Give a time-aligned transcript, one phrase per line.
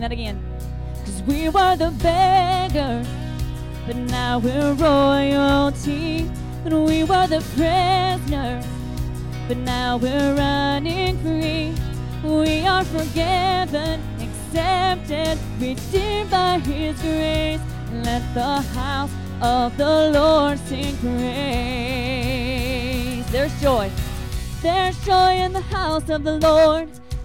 [0.00, 0.40] Sing that again.
[1.04, 3.06] Cause we were the beggars,
[3.86, 6.26] but now we're royalty.
[6.64, 8.64] And we were the prisoners,
[9.46, 11.74] but now we're running free.
[12.24, 17.60] We are forgiven, accepted, redeemed by His grace.
[17.92, 19.12] Let the house
[19.42, 21.20] of the Lord sing praise.
[23.30, 23.90] There's joy.
[24.62, 26.88] There's joy in the house of the Lord.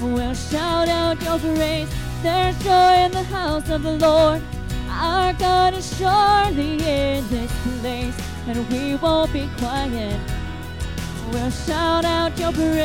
[0.00, 1.88] We'll shout out your praise.
[2.22, 4.42] There's joy in the house of the Lord.
[4.88, 8.16] Our God is surely in this place.
[8.46, 10.18] And we won't be quiet.
[11.30, 12.80] We'll shout out your praise.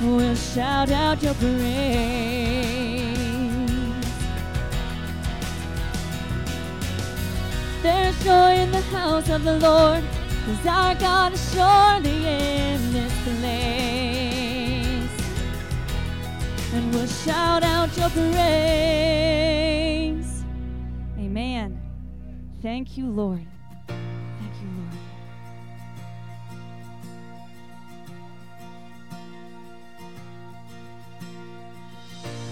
[0.00, 2.08] We'll shout out your praise.
[7.82, 10.02] There's joy in the house of the Lord,
[10.48, 13.44] cause our God is surely in this place.
[16.72, 18.34] And we'll shout out your praise.
[21.18, 21.80] Amen.
[22.62, 23.46] Thank you, Lord.
[23.86, 24.94] Thank you, Lord.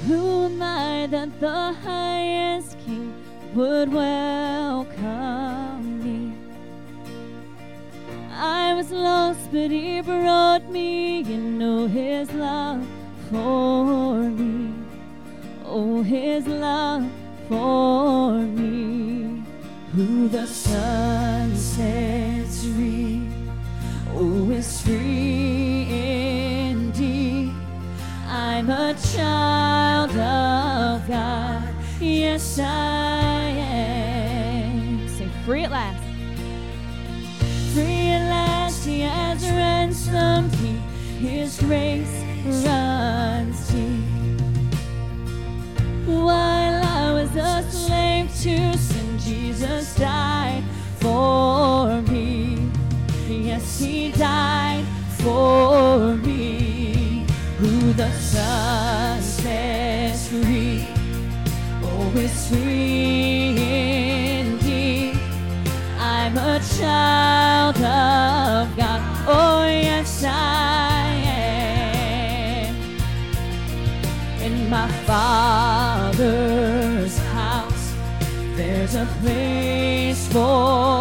[0.07, 3.15] Who am I that the highest king
[3.55, 5.05] would welcome
[6.05, 6.06] me?
[8.39, 11.23] I was lost, but he brought me.
[11.23, 12.87] You know his love
[13.31, 14.75] for me.
[15.65, 17.11] Oh, his love
[17.49, 19.43] for me.
[19.95, 23.27] Who the Son sets free.
[24.15, 25.87] Oh, is free
[26.69, 27.55] indeed.
[28.29, 31.75] I'm a child of God.
[32.01, 35.09] Yes, I am.
[35.09, 36.06] Say, free at last.
[37.79, 40.81] At last, He has ransomed me.
[41.19, 42.25] His grace
[42.65, 44.41] runs deep.
[46.07, 50.65] While I was a slave to sin, Jesus died
[51.01, 52.71] for me.
[53.29, 54.87] Yes, He died
[55.19, 57.27] for me.
[57.59, 60.89] Who the Son sets free,
[61.83, 63.51] oh, is free
[64.41, 65.19] indeed.
[65.99, 69.01] I'm a child of God.
[69.27, 71.09] Oh, yes, I
[72.65, 72.75] am.
[74.41, 76.39] In my Father's
[77.35, 77.95] house,
[78.55, 80.96] there's a place for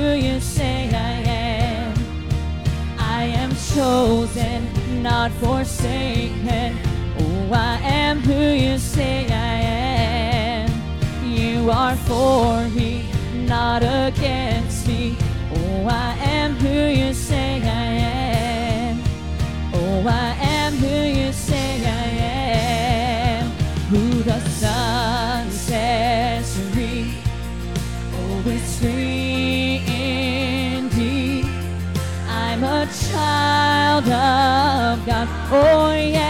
[0.00, 1.94] who you say I am.
[2.98, 4.58] I am chosen,
[5.02, 6.78] not forsaken.
[7.18, 9.56] Oh, I am who you say I
[10.64, 10.70] am.
[11.22, 15.18] You are for me, not against me.
[15.54, 17.29] Oh, I am who you say
[35.06, 35.28] God.
[35.50, 36.29] Oh, yes,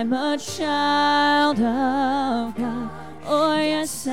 [0.00, 2.90] I'm a child of God.
[3.26, 4.12] Oh, yes, I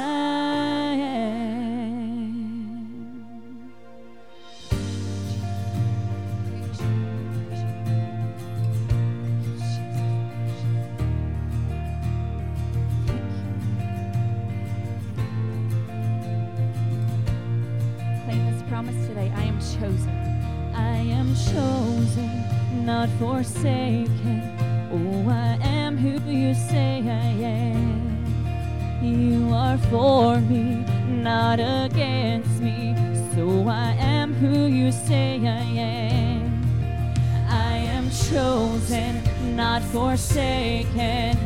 [0.96, 2.02] am.
[18.26, 20.10] Claim this promise today I am chosen.
[20.74, 22.44] I am chosen,
[22.84, 24.15] not forsaken
[26.70, 28.26] say I am.
[29.02, 32.96] You are for me, not against me.
[33.34, 36.42] So I am who you say I am.
[37.50, 39.22] I am chosen,
[39.56, 41.38] not forsaken.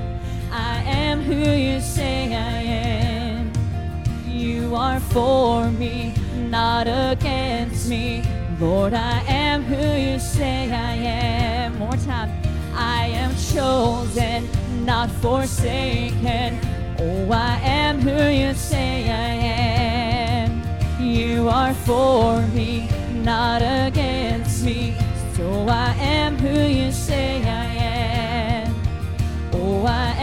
[0.52, 3.52] I am who you say I am.
[4.28, 6.14] You are for me,
[6.50, 8.24] not against me.
[8.60, 11.78] Lord, I am who you say I am.
[11.80, 12.32] More time.
[12.74, 14.48] I am chosen
[14.86, 16.60] not forsaken.
[17.00, 19.34] Oh, I am who you say I
[20.46, 20.62] am.
[21.02, 24.96] You are for me, not against me.
[25.36, 28.76] So I am who you say I am.
[29.54, 30.19] Oh, I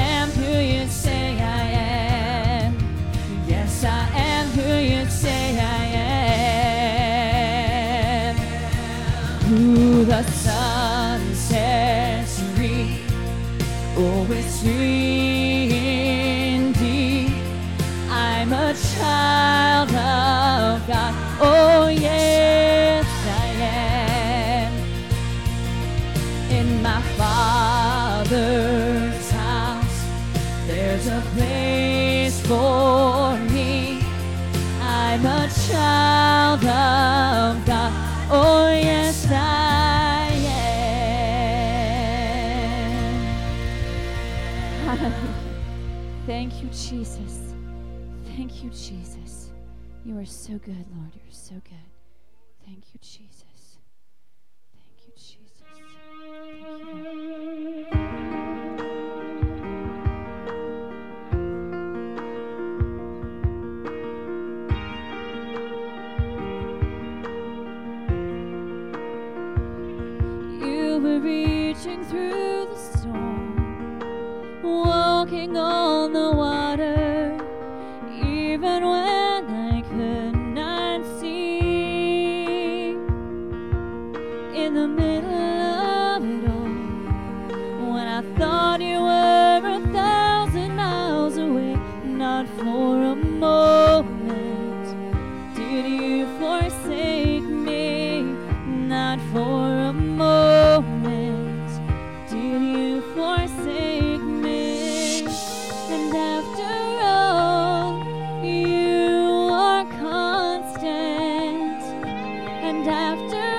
[13.96, 15.25] always sweet.
[46.88, 47.52] Jesus.
[48.36, 49.50] Thank you, Jesus.
[50.04, 51.15] You are so good, Lord.
[113.16, 113.56] after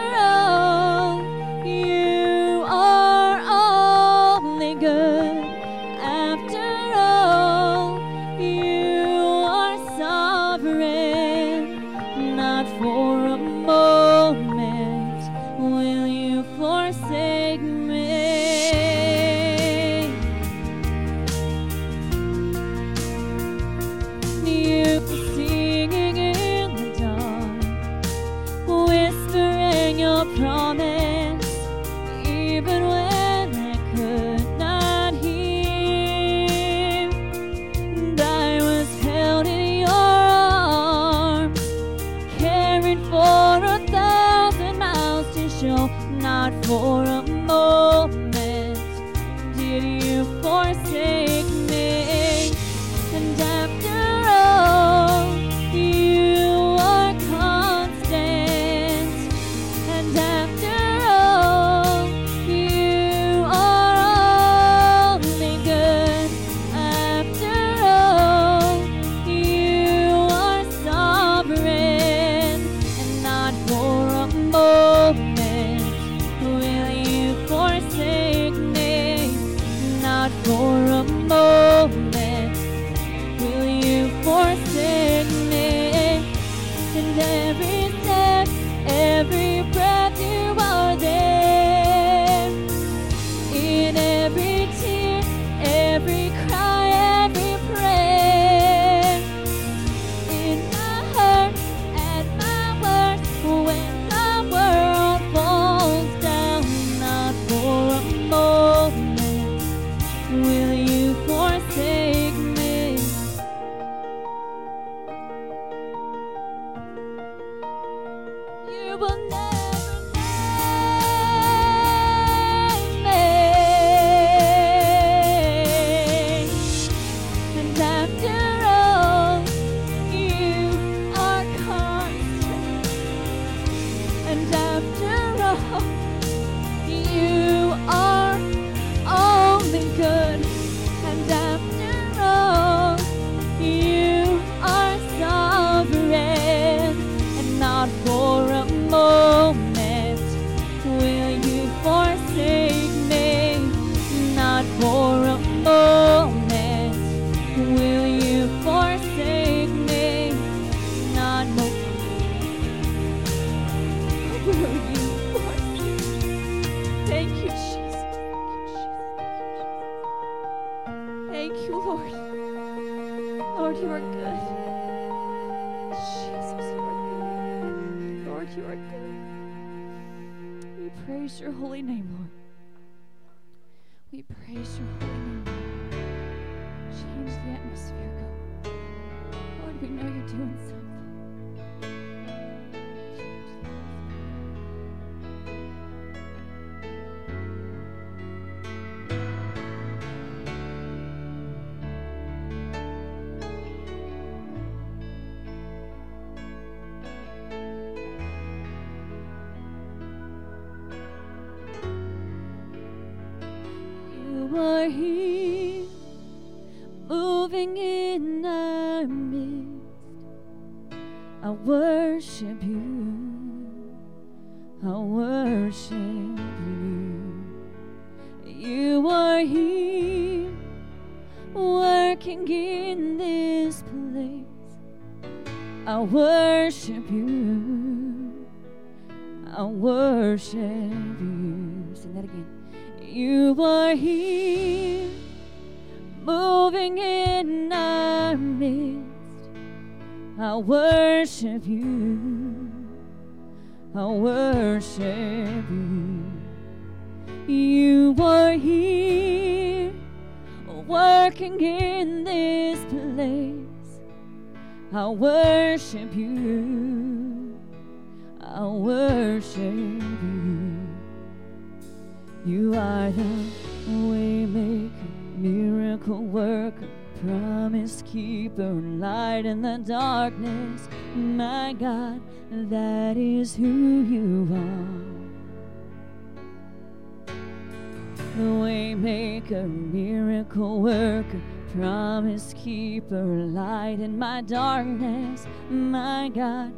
[291.78, 295.46] promise keeper, light in my darkness.
[295.70, 296.74] My God,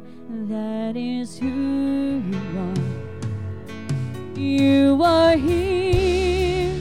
[0.48, 4.38] that is who you are.
[4.38, 6.74] You are here,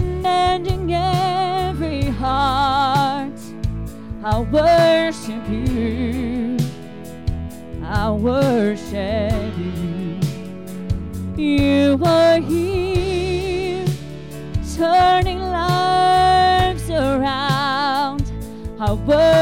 [0.00, 3.38] mending every heart.
[4.24, 6.56] I worship you.
[7.84, 10.18] I worship you.
[11.36, 13.86] You are here,
[14.76, 15.35] turning
[19.08, 19.35] I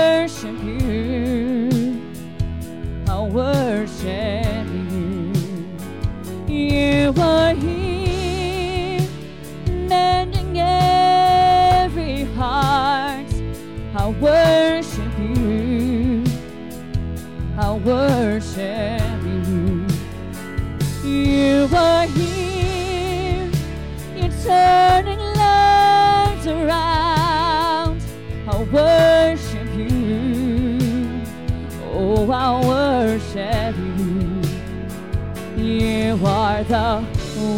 [36.66, 37.04] The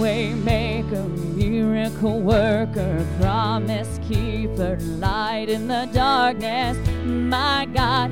[0.00, 6.76] waymaker, miracle worker, promise keeper, light in the darkness.
[7.04, 8.10] My God,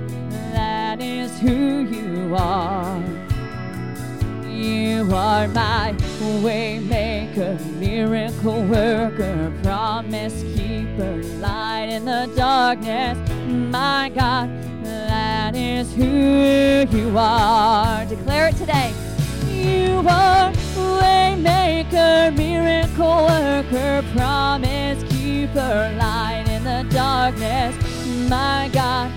[0.52, 3.02] that is who you are.
[4.48, 5.94] You are my
[6.42, 13.18] waymaker, miracle worker, promise keeper, light in the darkness.
[13.48, 14.48] My God,
[14.84, 18.06] that is who you are.
[18.06, 18.94] Declare it today.
[19.50, 20.43] You are
[21.94, 27.74] waymaker, miracle worker, promise keeper, light in the darkness.
[28.28, 29.10] My God,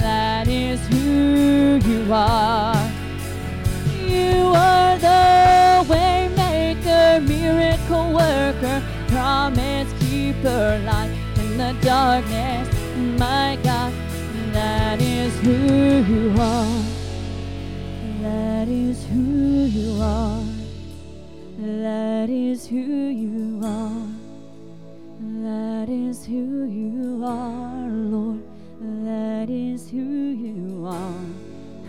[0.00, 2.90] that is who you are.
[4.06, 12.68] You are the waymaker, miracle worker, promise keeper, light in the darkness.
[13.18, 13.92] My God,
[14.52, 16.82] that is who you are.
[18.22, 20.49] That is who you are.
[21.60, 24.06] That is who you are.
[25.20, 28.42] That is who you are, Lord.
[28.80, 31.20] That is who you are.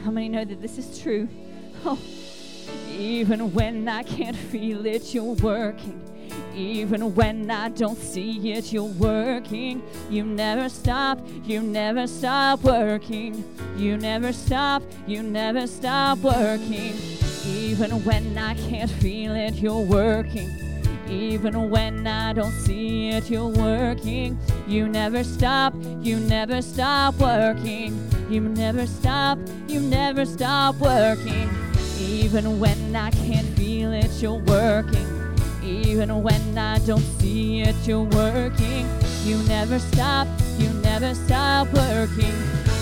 [0.03, 1.29] How many know that this is true?
[1.85, 1.97] Oh,
[2.89, 6.01] Even when I can't feel it, you're working.
[6.53, 9.81] Even when I don't see it, you're working.
[10.09, 13.45] You never stop, you never stop working.
[13.77, 16.93] You never stop, you never stop working.
[17.45, 20.51] Even when I can't feel it, you're working.
[21.09, 24.37] Even when I don't see it, you're working.
[24.67, 28.07] You never stop, you never stop working.
[28.29, 31.49] You never stop, you never stop working.
[31.99, 35.07] Even when I can't feel it, you're working.
[35.63, 38.87] Even when I don't see it, you're working.
[39.25, 42.33] You never stop, you never stop working.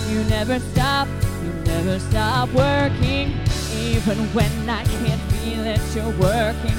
[0.08, 1.08] You never stop,
[1.42, 3.49] you never stop working.
[3.80, 6.76] Even when I can't feel it, you're working.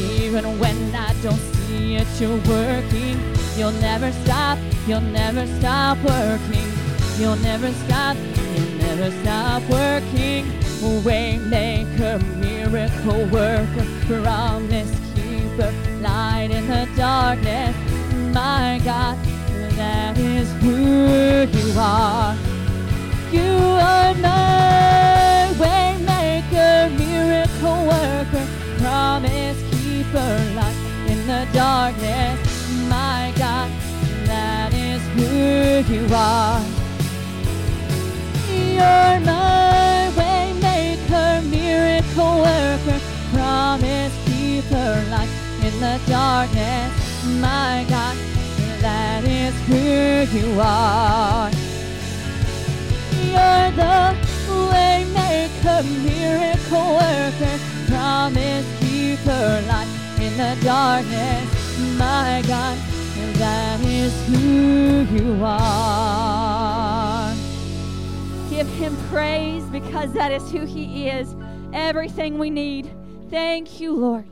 [0.00, 3.20] Even when I don't see it, you're working.
[3.56, 6.68] You'll never stop, you'll never stop working.
[7.18, 10.46] You'll never stop, you'll never stop working.
[11.04, 17.76] Waymaker, miracle worker, promise keeper, light in the darkness.
[18.34, 19.18] My God,
[19.76, 20.76] that is who
[21.58, 22.34] you are.
[23.30, 23.52] You
[23.92, 24.99] are waymaker,
[27.60, 28.46] miracle worker,
[28.78, 30.76] promise keeper, light
[31.08, 32.38] in the darkness.
[32.88, 33.70] My God,
[34.24, 36.60] that is who you are.
[38.48, 43.00] You're my waymaker, miracle worker,
[43.32, 45.28] promise keeper, light
[45.62, 46.92] in the darkness.
[47.40, 48.16] My God,
[48.80, 51.50] that is who you are.
[53.22, 54.29] You're the
[55.14, 59.88] waymaker, miracle worker, promise keeper, light
[60.20, 61.98] in the darkness.
[61.98, 62.78] My God,
[63.34, 67.34] that is who you are.
[68.50, 71.34] Give him praise because that is who he is.
[71.72, 72.90] Everything we need.
[73.30, 74.26] Thank you, Lord.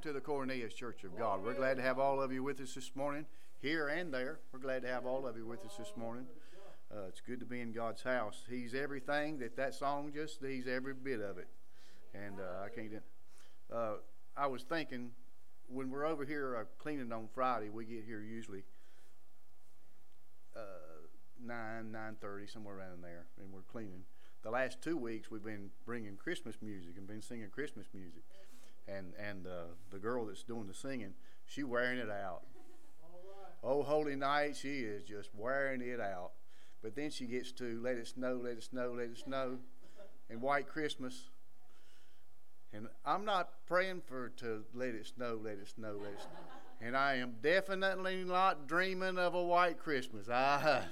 [0.00, 1.44] Welcome to the Cornelius Church of God.
[1.44, 3.26] We're glad to have all of you with us this morning,
[3.60, 4.38] here and there.
[4.50, 6.24] We're glad to have all of you with us this morning.
[6.90, 8.44] Uh, it's good to be in God's house.
[8.48, 11.48] He's everything that that song just, he's every bit of it.
[12.14, 13.02] And uh, I can't,
[13.70, 13.96] uh,
[14.38, 15.10] I was thinking,
[15.68, 18.64] when we're over here uh, cleaning on Friday, we get here usually
[20.56, 20.60] uh,
[21.44, 24.04] 9, 9.30, somewhere around there, and we're cleaning.
[24.44, 28.22] The last two weeks, we've been bringing Christmas music and been singing Christmas music
[28.96, 31.14] and and uh, the girl that's doing the singing,
[31.46, 32.42] she wearing it out.
[33.62, 36.32] Oh, holy night, she is just wearing it out.
[36.82, 39.58] But then she gets to let it snow, let it snow, let it snow,
[40.30, 41.28] and White Christmas.
[42.72, 46.40] And I'm not praying for to let it snow, let it snow, let it snow.
[46.80, 50.28] And I am definitely not dreaming of a white Christmas.
[50.28, 50.84] A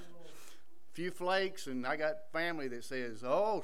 [0.93, 3.63] few flakes, and I got family that says, "Oh,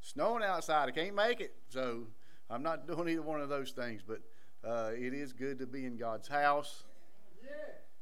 [0.00, 2.08] snowing outside, I can't make it." So
[2.50, 4.20] I'm not doing either one of those things, but
[4.66, 6.84] uh, it is good to be in God's house.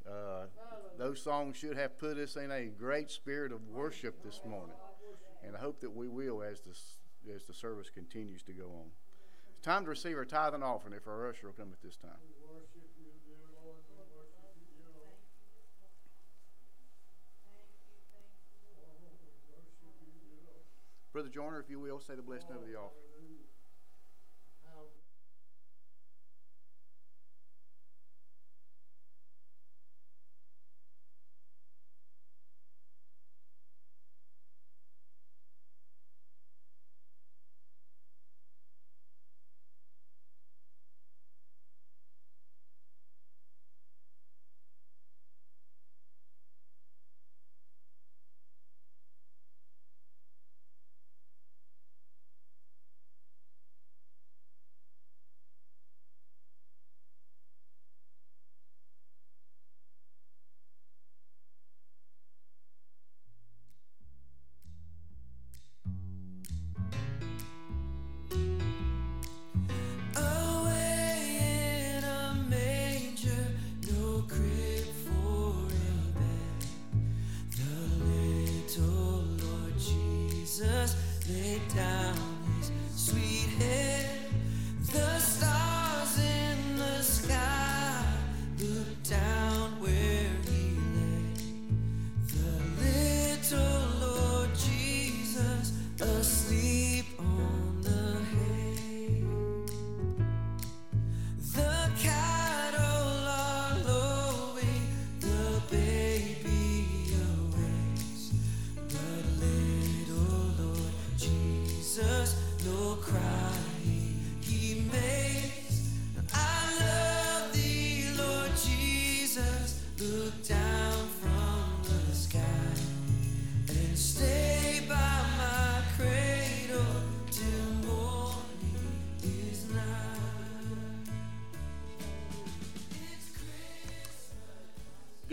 [0.06, 0.46] Uh,
[0.98, 4.76] those songs should have put us in a great spirit of worship this morning,
[5.44, 6.76] and I hope that we will as the
[7.32, 8.90] as the service continues to go on.
[9.52, 10.94] It's time to receive our tithe and offering.
[10.94, 12.10] If our usher will come at this time.
[21.12, 23.11] Brother Joyner, if you will, say the blessing of the offering.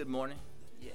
[0.10, 0.40] Morning.
[0.82, 0.92] Yeah.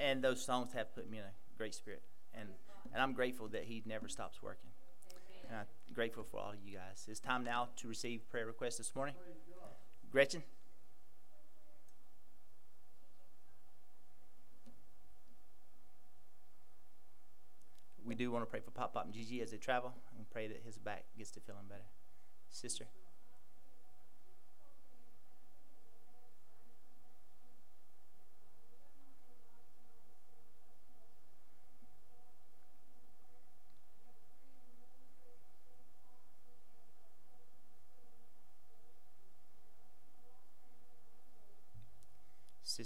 [0.00, 2.02] And those songs have put me in a great spirit.
[2.34, 2.48] And,
[2.92, 4.70] and I'm grateful that He never stops working.
[5.48, 7.06] And I'm grateful for all of you guys.
[7.08, 9.14] It's time now to receive prayer requests this morning.
[10.10, 10.42] Gretchen?
[18.04, 20.46] We do want to pray for Pop Pop and Gigi as they travel and pray
[20.46, 21.86] that his back gets to feeling better.
[22.48, 22.86] Sister?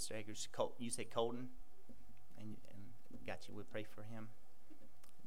[0.01, 1.51] Sister Eggers, Col- you say Colton,
[2.39, 3.55] and, and got you.
[3.55, 4.29] We pray for him.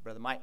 [0.03, 0.41] Brother Mike.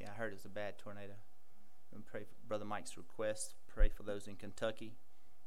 [0.00, 1.14] Yeah, I heard it's a bad tornado.
[1.92, 3.54] And pray for Brother Mike's request.
[3.66, 4.92] Pray for those in Kentucky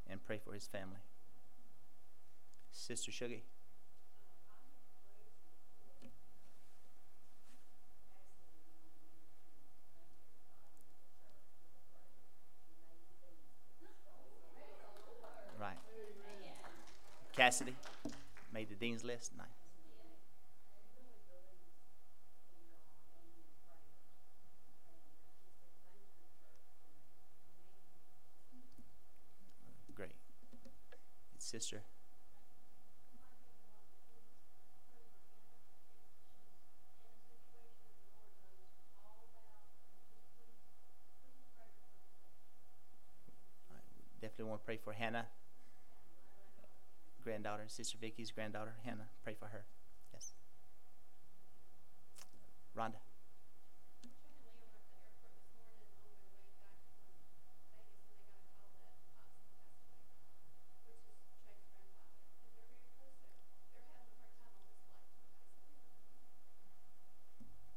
[0.05, 0.97] and pray for his family.
[2.73, 3.39] Sister Shuggy.
[15.57, 15.77] Right.
[17.33, 17.75] Cassidy
[18.53, 19.31] made the dean's list.
[19.37, 19.47] Nice.
[29.95, 30.11] Great.
[31.61, 31.83] Sister.
[44.19, 45.27] Definitely want to pray for Hannah,
[47.23, 49.09] granddaughter, Sister Vicky's granddaughter, Hannah.
[49.23, 49.65] Pray for her.
[50.13, 50.33] Yes.
[52.75, 52.97] Rhonda.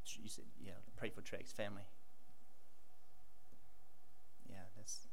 [0.06, 0.44] Tr- You said,
[1.24, 1.82] Treg's family.
[4.48, 5.08] Yeah, that's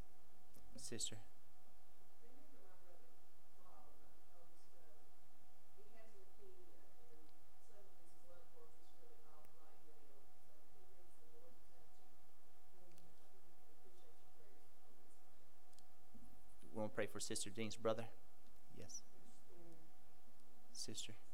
[0.75, 1.17] sister.
[16.73, 18.05] We want to pray for Sister Dean's brother.
[18.77, 19.01] Yes.
[20.71, 21.13] Sister.
[21.13, 21.31] Phew.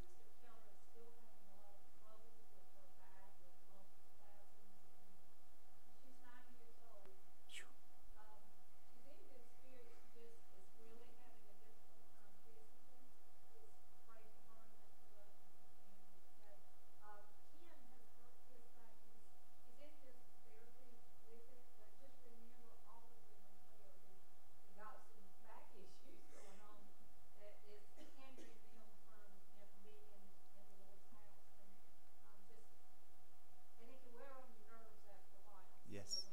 [35.90, 36.26] Yes.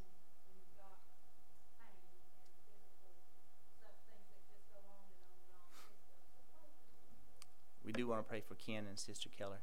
[7.84, 9.60] We do want to pray for Ken and Sister Keller.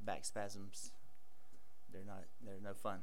[0.00, 0.90] Back spasms.
[1.92, 2.24] They're not.
[2.44, 3.02] They're no fun.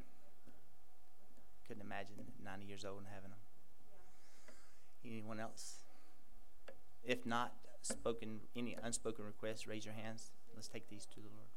[1.66, 3.40] Couldn't imagine 90 years old and having them.
[5.06, 5.76] Anyone else?
[7.06, 10.32] If not, spoken any unspoken requests, raise your hands.
[10.54, 11.57] Let's take these to the Lord.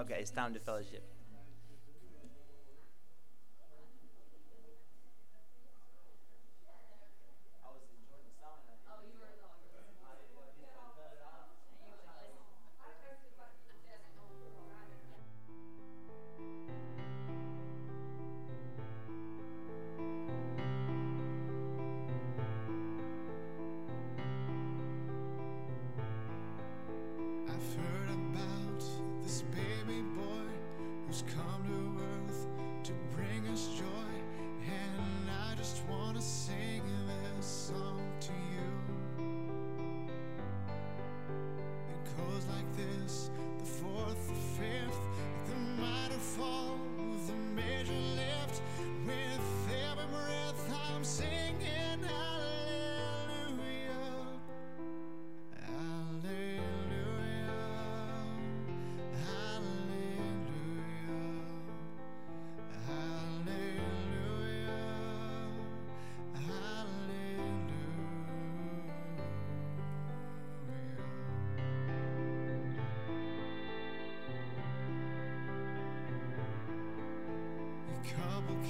[0.00, 1.02] Okay, it's time to fellowship.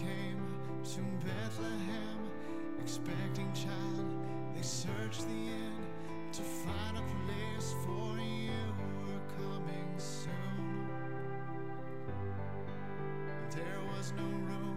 [0.00, 0.42] came
[0.84, 2.18] to Bethlehem,
[2.82, 4.16] expecting child.
[4.54, 5.76] They searched the inn
[6.32, 8.52] to find a place for you
[9.06, 10.88] were coming soon.
[13.50, 14.69] There was no room.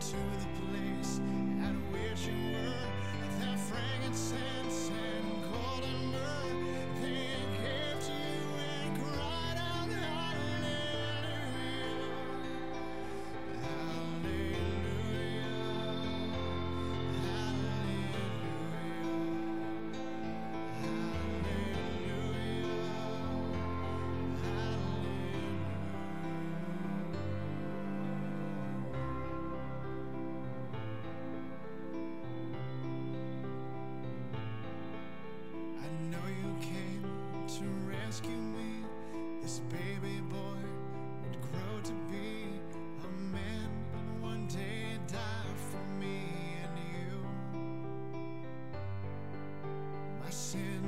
[0.00, 1.20] to the place
[1.62, 2.55] I'd wish you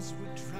[0.08, 0.57] thorns would drive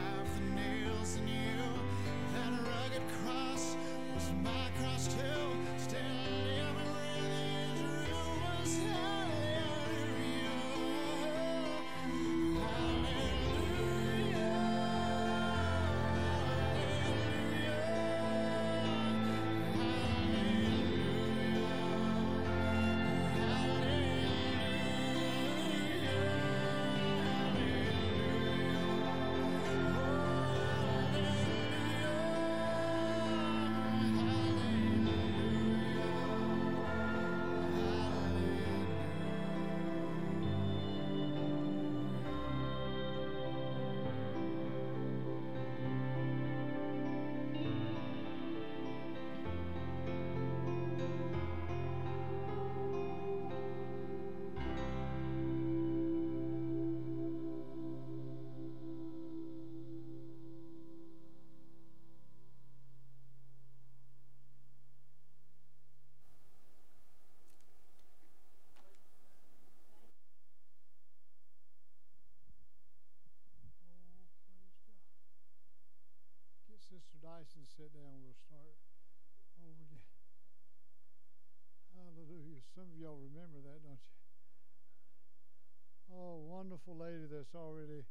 [86.95, 88.05] Lady that's already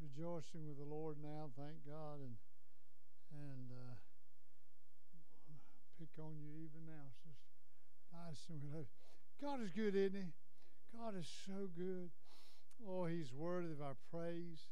[0.00, 1.50] rejoicing with the Lord now.
[1.56, 2.20] Thank God.
[2.20, 2.36] And
[3.32, 3.94] and uh,
[5.98, 7.52] pick on you even now, Sister.
[8.50, 9.46] We love you.
[9.46, 10.32] God is good, isn't He?
[10.96, 12.10] God is so good.
[12.88, 14.68] Oh, He's worthy of our praise.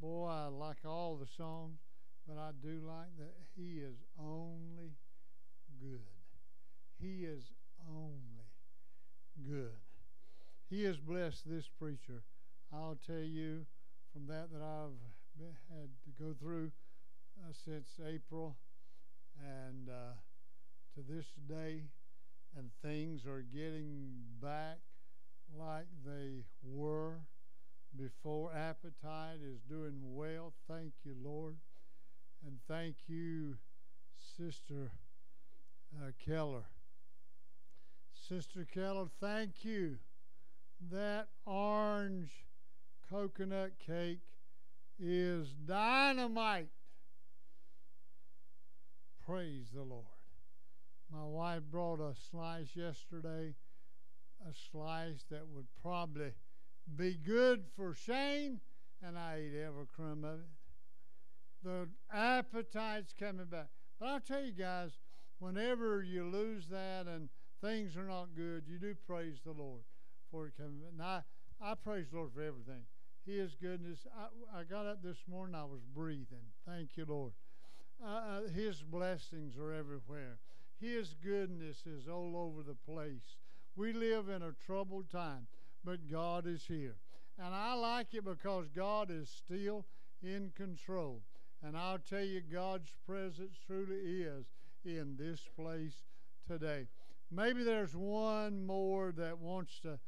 [0.00, 1.78] Boy, I like all the songs.
[2.26, 4.92] But I do like that he is only
[5.80, 6.00] good.
[7.00, 7.42] He is
[7.88, 8.46] only
[9.48, 9.78] good.
[10.68, 12.22] He has blessed this preacher.
[12.72, 13.66] I'll tell you
[14.12, 14.96] from that that I've
[15.36, 16.70] been, had to go through
[17.38, 18.56] uh, since April
[19.38, 20.14] and uh,
[20.94, 21.82] to this day,
[22.56, 24.78] and things are getting back
[25.58, 27.20] like they were
[27.96, 28.52] before.
[28.52, 30.52] Appetite is doing well.
[30.68, 31.56] Thank you, Lord.
[32.46, 33.56] And thank you,
[34.36, 34.92] Sister
[35.96, 36.64] uh, Keller.
[38.28, 39.96] Sister Keller, thank you.
[40.90, 42.30] That orange
[43.10, 44.20] coconut cake
[44.98, 46.68] is dynamite.
[49.26, 50.04] Praise the Lord.
[51.12, 53.54] My wife brought a slice yesterday,
[54.48, 56.32] a slice that would probably
[56.96, 58.60] be good for Shane,
[59.02, 60.60] and I ate every crumb of it
[61.62, 63.68] the appetite's coming back.
[63.98, 64.98] But I'll tell you guys,
[65.38, 67.28] whenever you lose that and
[67.60, 69.82] things are not good, you do praise the Lord
[70.30, 70.92] for it coming back.
[70.92, 71.22] And I,
[71.60, 72.84] I praise the Lord for everything.
[73.26, 74.06] His goodness.
[74.16, 76.46] I, I got up this morning, I was breathing.
[76.66, 77.32] Thank you, Lord.
[78.04, 80.38] Uh, his blessings are everywhere.
[80.80, 83.36] His goodness is all over the place.
[83.76, 85.46] We live in a troubled time,
[85.84, 86.96] but God is here.
[87.38, 89.86] And I like it because God is still
[90.22, 91.22] in control.
[91.62, 94.46] And I'll tell you, God's presence truly is
[94.84, 96.04] in this place
[96.46, 96.88] today.
[97.30, 99.98] Maybe there's one more that wants to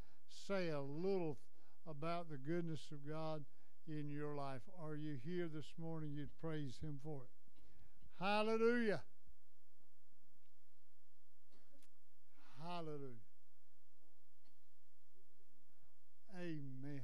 [0.49, 1.39] say a little
[1.87, 3.45] about the goodness of God
[3.89, 4.63] in your life.
[4.83, 6.13] Are you here this morning?
[6.15, 8.23] You'd praise Him for it.
[8.25, 9.03] Hallelujah.
[12.65, 13.19] Hallelujah.
[16.39, 17.03] Amen.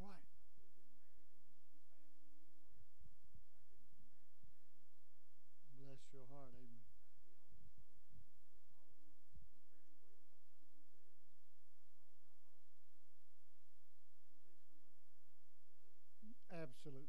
[0.00, 0.18] All right.
[5.78, 6.50] Bless your heart.
[6.58, 6.74] Amen.
[16.62, 17.08] Absolutely.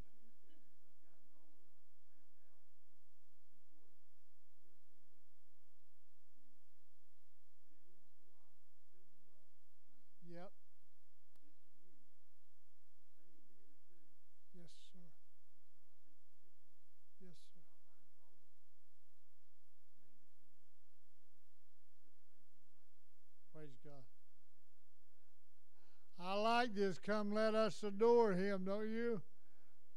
[10.28, 10.52] Yep.
[14.56, 15.00] Yes, sir.
[17.22, 17.62] Yes, sir.
[23.54, 24.04] Praise God.
[26.76, 27.00] This.
[27.00, 29.22] Come, let us adore Him, don't you?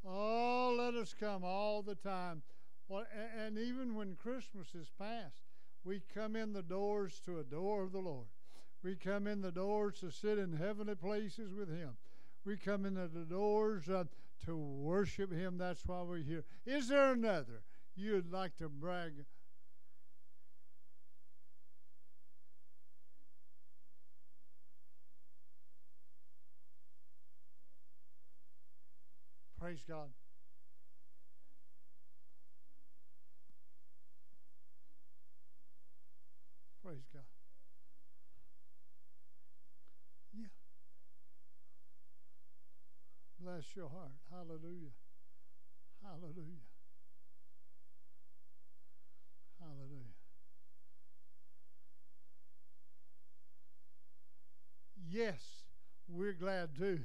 [0.07, 2.43] Oh, let us come all the time.
[2.89, 3.05] Well,
[3.37, 5.43] and even when Christmas is past,
[5.85, 8.29] we come in the doors to adore the Lord.
[8.85, 11.97] We come in the doors to sit in heavenly places with Him.
[12.45, 14.05] We come in the doors uh,
[14.47, 15.59] to worship Him.
[15.59, 16.45] That's why we're here.
[16.65, 17.63] Is there another
[17.97, 19.25] you'd like to brag?
[29.61, 30.09] Praise God.
[36.85, 37.23] Praise God.
[40.33, 40.47] Yeah.
[43.41, 44.13] Bless your heart.
[44.31, 44.95] Hallelujah.
[46.05, 46.65] Hallelujah.
[49.61, 50.15] Hallelujah.
[55.11, 55.41] Yes,
[56.09, 57.01] we're glad too.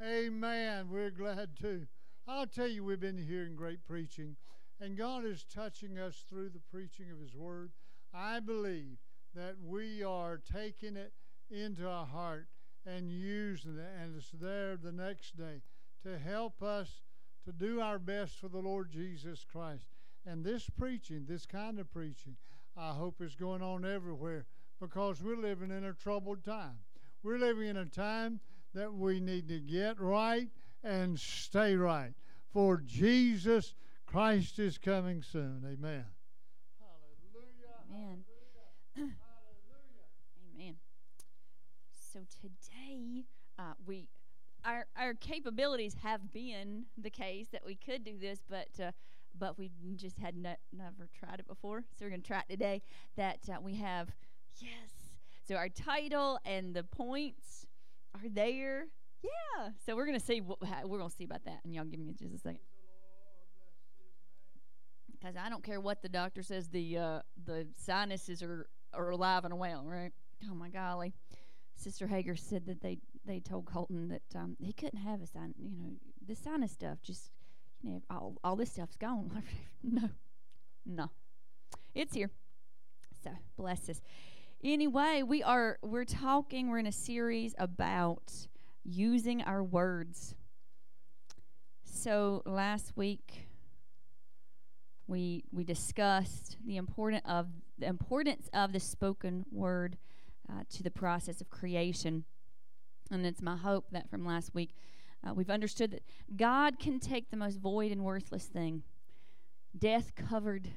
[0.00, 0.88] Amen.
[0.90, 1.88] We're glad too.
[2.28, 4.36] I'll tell you, we've been hearing great preaching,
[4.80, 7.72] and God is touching us through the preaching of His Word.
[8.14, 8.98] I believe
[9.34, 11.14] that we are taking it
[11.50, 12.46] into our heart
[12.86, 15.62] and using it, and it's there the next day
[16.04, 17.02] to help us
[17.44, 19.88] to do our best for the Lord Jesus Christ.
[20.24, 22.36] And this preaching, this kind of preaching,
[22.76, 24.46] I hope is going on everywhere
[24.80, 26.78] because we're living in a troubled time.
[27.24, 28.38] We're living in a time
[28.74, 30.48] that we need to get right
[30.84, 32.12] and stay right.
[32.52, 33.74] For Jesus
[34.06, 35.62] Christ is coming soon.
[35.64, 36.04] Amen.
[36.80, 37.74] Hallelujah.
[37.92, 38.24] Amen.
[38.94, 39.14] Hallelujah.
[40.56, 40.74] Amen.
[41.92, 43.24] So today,
[43.58, 44.08] uh, we
[44.64, 48.92] our our capabilities have been the case that we could do this, but uh,
[49.38, 51.84] but we just had ne- never tried it before.
[51.98, 52.82] So we're gonna try it today.
[53.16, 54.08] That uh, we have
[54.58, 54.90] yes.
[55.46, 57.66] So our title and the points
[58.14, 58.86] are there.
[59.22, 59.70] Yeah.
[59.84, 60.40] So we're gonna see.
[60.40, 62.60] What, we're gonna see about that, and y'all give me just a second.
[65.10, 69.44] Because I don't care what the doctor says, the uh, the sinuses are are alive
[69.44, 70.12] and well, right?
[70.48, 71.12] Oh my golly.
[71.74, 75.54] Sister Hager said that they they told Colton that um, he couldn't have a sign.
[75.58, 75.92] You know,
[76.26, 77.30] the sinus stuff just
[77.82, 79.42] you know all all this stuff's gone.
[79.82, 80.10] no,
[80.86, 81.10] no,
[81.94, 82.30] it's here.
[83.22, 84.00] So bless us.
[84.64, 86.68] Anyway, we are we're talking.
[86.68, 88.48] We're in a series about
[88.82, 90.34] using our words.
[91.84, 93.46] So last week
[95.06, 97.46] we we discussed the important of
[97.78, 99.96] the importance of the spoken word
[100.50, 102.24] uh, to the process of creation,
[103.12, 104.74] and it's my hope that from last week
[105.24, 106.02] uh, we've understood that
[106.36, 108.82] God can take the most void and worthless thing,
[109.78, 110.70] death covered,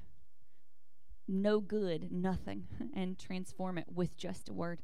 [1.32, 4.82] no good, nothing, and transform it with just a word.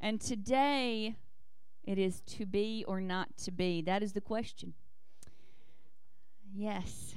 [0.00, 1.16] And today,
[1.84, 3.82] it is to be or not to be.
[3.82, 4.74] That is the question.
[6.52, 7.14] Yes.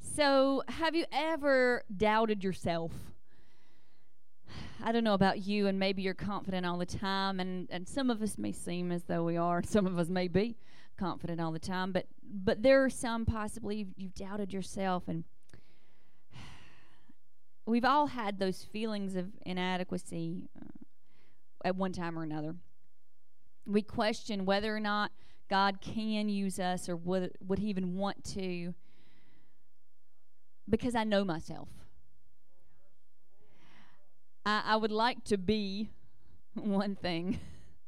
[0.00, 2.92] So, have you ever doubted yourself?
[4.82, 8.10] I don't know about you, and maybe you're confident all the time, and, and some
[8.10, 9.62] of us may seem as though we are.
[9.66, 10.56] Some of us may be
[10.98, 15.24] confident all the time, but but there are some possibly you've, you've doubted yourself, and
[17.68, 20.64] we've all had those feelings of inadequacy uh,
[21.64, 22.54] at one time or another.
[23.66, 25.12] We question whether or not
[25.50, 28.74] God can use us, or would would He even want to
[30.68, 31.68] because I know myself.
[34.44, 35.90] I, I would like to be
[36.54, 37.38] one thing,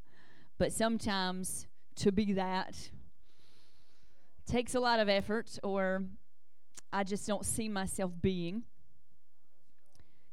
[0.59, 1.67] but sometimes
[1.97, 2.91] to be that
[4.47, 6.05] takes a lot of effort, or
[6.93, 8.65] I just don't see myself being.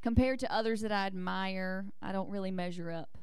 [0.08, 3.18] Compared to others that I admire, I don't really measure up.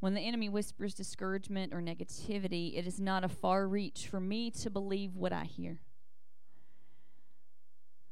[0.00, 4.50] When the enemy whispers discouragement or negativity, it is not a far reach for me
[4.50, 5.78] to believe what I hear.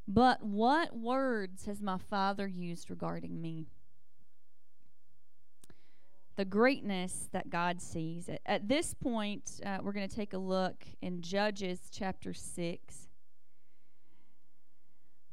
[0.07, 3.67] But what words has my father used regarding me?
[6.37, 8.29] The greatness that God sees.
[8.29, 13.10] At, at this point, uh, we're going to take a look in Judges chapter 6.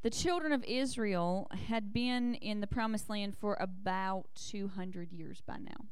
[0.08, 5.58] The children of Israel had been in the promised land for about 200 years by
[5.58, 5.88] now.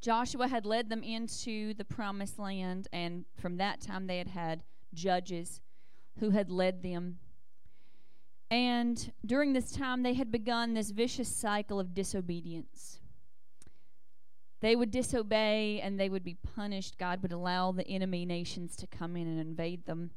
[0.00, 4.62] Joshua had led them into the promised land, and from that time they had had
[4.94, 5.60] judges
[6.18, 7.18] who had led them.
[8.50, 13.00] And during this time, they had begun this vicious cycle of disobedience.
[14.60, 16.96] They would disobey and they would be punished.
[16.96, 20.12] God would allow the enemy nations to come in and invade them.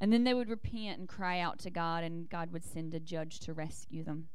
[0.00, 3.00] And then they would repent and cry out to God, and God would send a
[3.00, 4.28] judge to rescue them.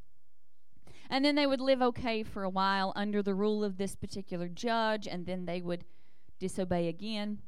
[1.10, 4.48] And then they would live okay for a while under the rule of this particular
[4.48, 5.84] judge, and then they would
[6.40, 7.40] disobey again.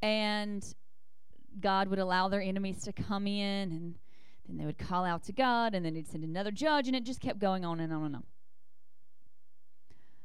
[0.00, 0.64] And
[1.60, 3.98] God would allow their enemies to come in, and
[4.46, 7.04] then they would call out to God, and then He'd send another judge, and it
[7.04, 8.24] just kept going on and on and on.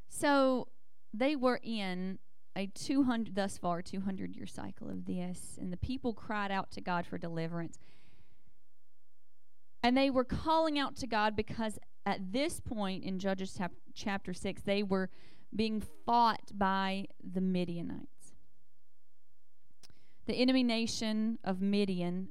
[0.08, 0.70] So
[1.14, 2.20] they were in
[2.58, 6.82] a 200, thus far, 200 year cycle of this, and the people cried out to
[6.82, 7.78] God for deliverance.
[9.84, 14.34] And they were calling out to God because at this point in Judges chap- chapter
[14.34, 15.10] 6, they were
[15.55, 18.34] being fought by the Midianites.
[20.26, 22.28] the enemy nation of Midian,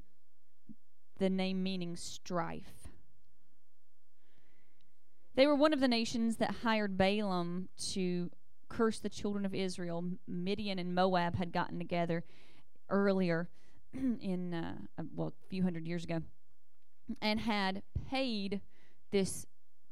[1.17, 2.89] the name meaning strife.
[5.33, 8.29] They were one of the nations that hired Balaam to
[8.69, 10.03] curse the children of Israel.
[10.27, 12.23] Midian and Moab had gotten together
[12.89, 13.49] earlier
[13.93, 16.21] in, uh, uh, well, a few hundred years ago,
[17.21, 18.61] and had paid
[19.11, 19.45] this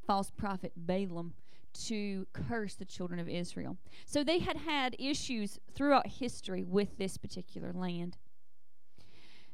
[0.05, 1.34] false prophet Balaam
[1.73, 3.78] to curse the children of Israel.
[4.05, 8.17] So they had had issues throughout history with this particular land.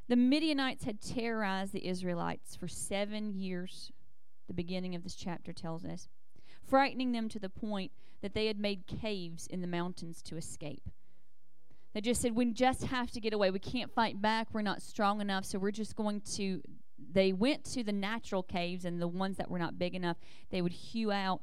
[0.07, 3.91] The Midianites had terrorized the Israelites for seven years,
[4.47, 6.09] the beginning of this chapter tells us,
[6.68, 7.91] frightening them to the point
[8.22, 10.89] that they had made caves in the mountains to escape.
[11.93, 13.51] They just said, We just have to get away.
[13.51, 14.47] We can't fight back.
[14.53, 15.45] We're not strong enough.
[15.45, 16.62] So we're just going to.
[17.14, 20.18] They went to the natural caves, and the ones that were not big enough,
[20.49, 21.41] they would hew out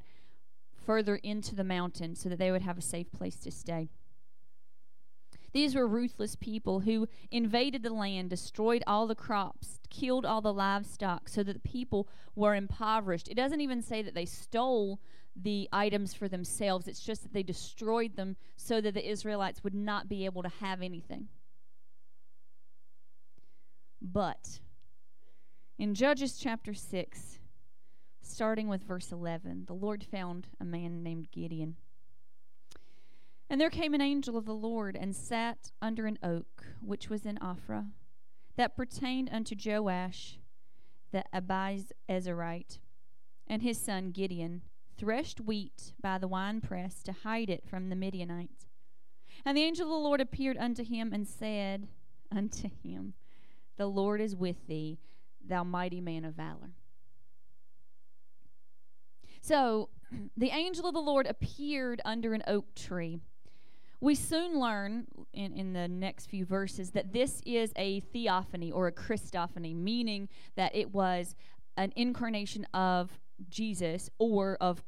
[0.86, 3.90] further into the mountain so that they would have a safe place to stay.
[5.52, 10.52] These were ruthless people who invaded the land, destroyed all the crops, killed all the
[10.52, 13.28] livestock, so that the people were impoverished.
[13.28, 15.00] It doesn't even say that they stole
[15.34, 19.74] the items for themselves, it's just that they destroyed them so that the Israelites would
[19.74, 21.28] not be able to have anything.
[24.00, 24.60] But
[25.78, 27.38] in Judges chapter 6,
[28.20, 31.76] starting with verse 11, the Lord found a man named Gideon.
[33.50, 37.24] And there came an angel of the Lord and sat under an oak which was
[37.24, 37.86] in Ophrah,
[38.58, 40.40] that pertained unto Joash
[41.12, 42.78] the Abiezerite,
[43.46, 44.62] and his son Gideon
[44.98, 48.66] threshed wheat by the winepress to hide it from the Midianites.
[49.44, 51.86] And the angel of the Lord appeared unto him and said
[52.32, 53.14] unto him,
[53.76, 54.98] The Lord is with thee,
[55.42, 56.72] thou mighty man of valor.
[59.40, 59.88] So
[60.36, 63.20] the angel of the Lord appeared under an oak tree.
[64.00, 68.86] We soon learn in, in the next few verses that this is a theophany or
[68.86, 71.34] a Christophany, meaning that it was
[71.76, 73.18] an incarnation of
[73.48, 74.82] Jesus or of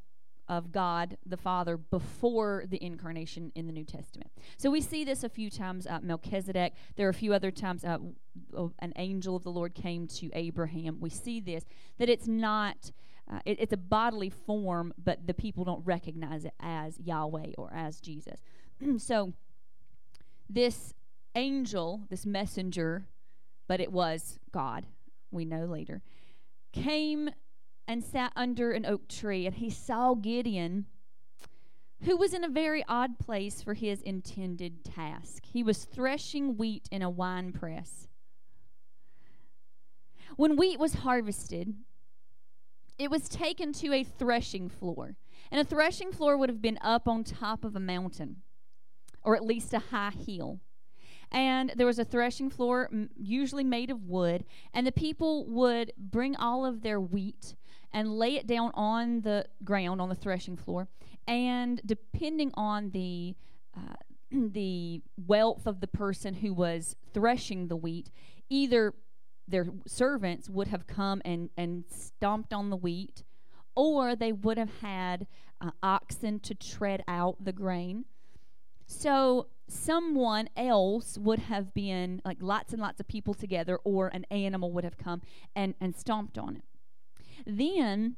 [0.51, 4.33] of God the Father before the incarnation in the New Testament.
[4.57, 5.87] So we see this a few times.
[5.87, 6.75] Uh, Melchizedek.
[6.97, 7.85] There are a few other times.
[7.85, 7.99] Uh,
[8.81, 10.99] an angel of the Lord came to Abraham.
[11.01, 11.65] We see this
[11.99, 12.91] that it's not.
[13.33, 17.73] Uh, it, it's a bodily form, but the people don't recognize it as Yahweh or
[17.73, 18.41] as Jesus.
[18.99, 19.33] so
[20.49, 20.95] this
[21.35, 23.07] angel, this messenger,
[23.69, 24.87] but it was God.
[25.31, 26.03] We know later
[26.73, 27.31] came
[27.87, 30.87] and sat under an oak tree, and he saw Gideon,
[32.03, 35.45] who was in a very odd place for his intended task.
[35.45, 38.07] He was threshing wheat in a wine press.
[40.37, 41.75] When wheat was harvested,
[42.97, 45.17] it was taken to a threshing floor.
[45.51, 48.37] And a threshing floor would have been up on top of a mountain,
[49.23, 50.61] or at least a high heel.
[51.33, 54.45] And there was a threshing floor, usually made of wood,
[54.75, 57.55] and the people would bring all of their wheat
[57.93, 60.89] and lay it down on the ground on the threshing floor.
[61.27, 63.37] And depending on the
[63.77, 63.95] uh,
[64.33, 68.11] the wealth of the person who was threshing the wheat,
[68.49, 68.95] either
[69.47, 73.25] their servants would have come and, and stomped on the wheat,
[73.75, 75.27] or they would have had
[75.61, 78.05] uh, oxen to tread out the grain.
[78.91, 84.27] So someone else would have been like lots and lots of people together, or an
[84.33, 85.23] animal would have come
[85.55, 86.65] and, and stomped on it.
[87.47, 88.17] Then,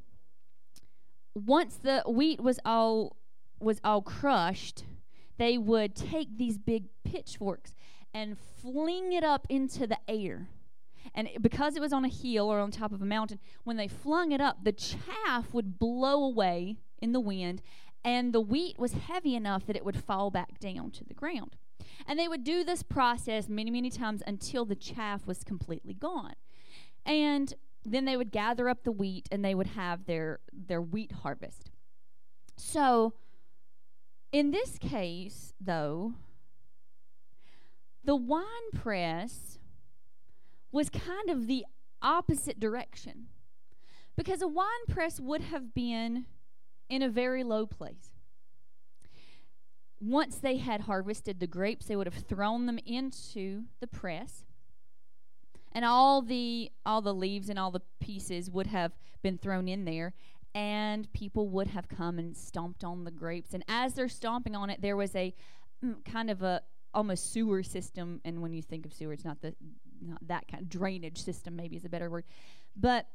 [1.35, 3.15] once the wheat was all
[3.59, 4.83] was all crushed,
[5.37, 7.75] they would take these big pitchforks
[8.11, 10.49] and fling it up into the air.
[11.13, 13.87] And because it was on a hill or on top of a mountain, when they
[13.87, 17.61] flung it up, the chaff would blow away in the wind,
[18.03, 21.55] and the wheat was heavy enough that it would fall back down to the ground.
[22.07, 26.33] And they would do this process many, many times until the chaff was completely gone.
[27.05, 27.53] And
[27.85, 31.69] then they would gather up the wheat and they would have their their wheat harvest.
[32.57, 33.13] So
[34.31, 36.13] in this case, though,
[38.03, 39.59] the wine press
[40.71, 41.65] was kind of the
[42.01, 43.27] opposite direction.
[44.15, 46.25] Because a wine press would have been
[46.93, 48.11] in a very low place.
[49.99, 54.43] Once they had harvested the grapes, they would have thrown them into the press
[55.73, 58.91] and all the all the leaves and all the pieces would have
[59.21, 60.13] been thrown in there
[60.55, 63.55] and people would have come and stomped on the grapes.
[63.55, 65.33] And as they're stomping on it there was a
[65.83, 66.61] mm, kind of a
[66.93, 68.21] almost sewer system.
[68.23, 69.55] And when you think of sewer it's not the
[70.01, 72.25] not that kind of drainage system maybe is a better word.
[72.75, 73.07] But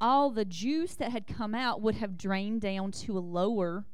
[0.00, 3.84] all the juice that had come out would have drained down to a lower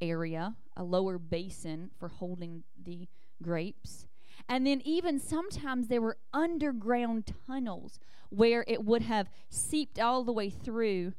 [0.00, 3.08] area a lower basin for holding the
[3.42, 4.06] grapes
[4.48, 7.98] And then, even sometimes, there were underground tunnels
[8.30, 11.14] where it would have seeped all the way through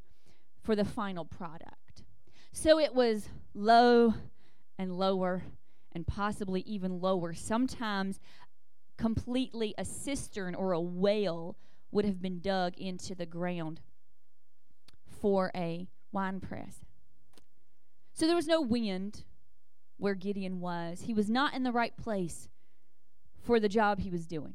[0.62, 2.02] for the final product.
[2.52, 4.14] So it was low
[4.78, 5.44] and lower
[5.92, 7.34] and possibly even lower.
[7.34, 8.20] Sometimes,
[8.96, 11.56] completely a cistern or a well
[11.92, 13.80] would have been dug into the ground
[15.20, 16.80] for a wine press.
[18.12, 19.24] So there was no wind
[19.96, 21.02] where Gideon was.
[21.02, 22.48] He was not in the right place
[23.42, 24.54] for the job he was doing.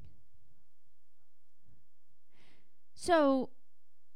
[2.93, 3.49] So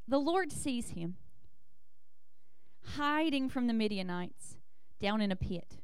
[0.08, 1.18] the Lord sees him
[2.96, 4.58] hiding from the Midianites
[5.00, 5.78] down in a pit.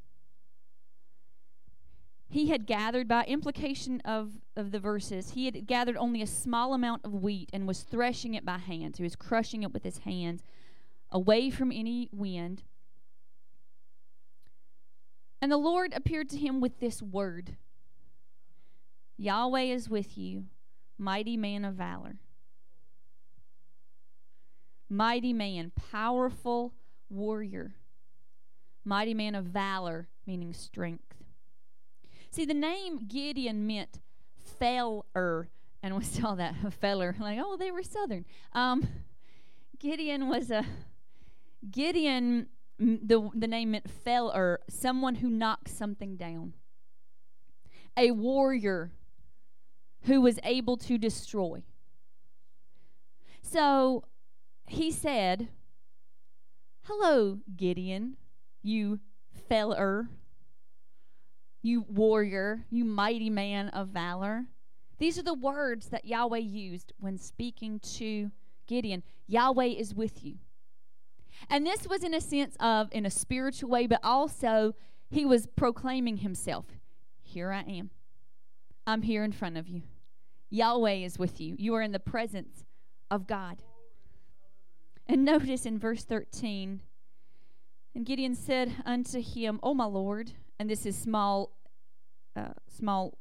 [2.27, 6.73] He had gathered, by implication of, of the verses, he had gathered only a small
[6.73, 8.97] amount of wheat and was threshing it by hand.
[8.97, 10.41] He was crushing it with his hands
[11.11, 12.63] away from any wind.
[15.41, 17.57] And the Lord appeared to him with this word
[19.17, 20.45] Yahweh is with you,
[20.97, 22.19] mighty man of valor.
[24.89, 26.73] Mighty man, powerful
[27.09, 27.75] warrior.
[28.83, 31.14] Mighty man of valor, meaning strength.
[32.35, 34.01] See, the name Gideon meant
[34.59, 35.47] feller,
[35.81, 38.25] and we saw that feller, like, oh, they were southern.
[38.51, 38.85] Um,
[39.79, 40.65] Gideon was a
[41.71, 42.47] Gideon.
[42.77, 46.55] The the name meant feller, someone who knocks something down.
[47.95, 48.91] A warrior
[50.01, 51.63] who was able to destroy.
[53.41, 54.03] So
[54.67, 55.47] he said,
[56.81, 58.17] Hello, Gideon,
[58.61, 58.99] you
[59.47, 60.09] feller,
[61.65, 64.45] you warrior, you mighty man of valor.
[64.99, 68.31] These are the words that Yahweh used when speaking to
[68.67, 69.03] Gideon.
[69.27, 70.35] Yahweh is with you.
[71.49, 74.75] And this was in a sense of, in a spiritual way, but also
[75.09, 76.65] he was proclaiming himself
[77.23, 77.89] Here I am.
[78.87, 79.81] I'm here in front of you.
[80.49, 81.55] Yahweh is with you.
[81.57, 82.63] You are in the presence
[83.09, 83.63] of God.
[85.07, 86.81] And notice in verse 13,
[87.95, 91.54] and Gideon said unto him, O my Lord, and this is small,
[92.35, 93.17] uh, small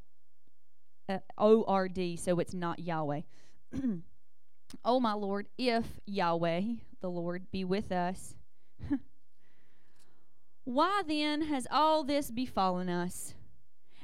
[1.08, 3.20] uh, O R D, so it's not Yahweh.
[4.84, 6.62] O my Lord, if Yahweh,
[7.00, 8.34] the Lord, be with us,
[10.64, 13.34] why then has all this befallen us?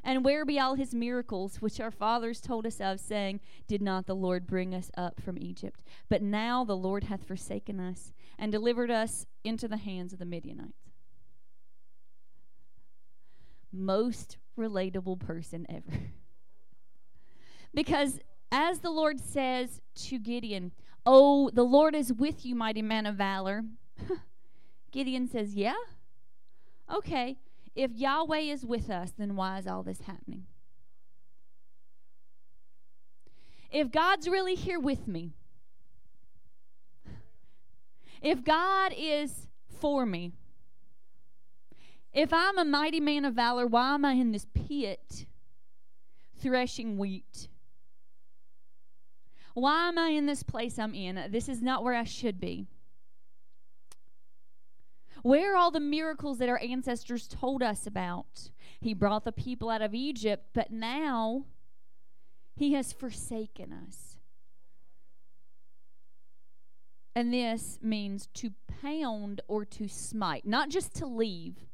[0.02, 4.06] And where be all his miracles which our fathers told us of, saying, Did not
[4.06, 5.82] the Lord bring us up from Egypt?
[6.08, 10.24] But now the Lord hath forsaken us and delivered us into the hands of the
[10.24, 10.90] Midianites.
[13.72, 15.98] Most relatable person ever.
[17.74, 18.20] because
[18.52, 20.72] as the Lord says to Gideon,
[21.06, 23.64] Oh, the Lord is with you, mighty man of valor.
[24.92, 25.74] Gideon says, Yeah?
[26.92, 27.38] Okay.
[27.74, 30.46] If Yahweh is with us, then why is all this happening?
[33.70, 35.30] If God's really here with me,
[38.20, 39.46] if God is
[39.80, 40.32] for me,
[42.12, 45.26] if I'm a mighty man of valor, why am I in this pit
[46.38, 47.48] threshing wheat?
[49.54, 51.28] Why am I in this place I'm in?
[51.30, 52.66] This is not where I should be.
[55.22, 58.50] Where are all the miracles that our ancestors told us about?
[58.80, 61.44] He brought the people out of Egypt, but now
[62.56, 64.16] he has forsaken us.
[67.14, 71.66] And this means to pound or to smite, not just to leave.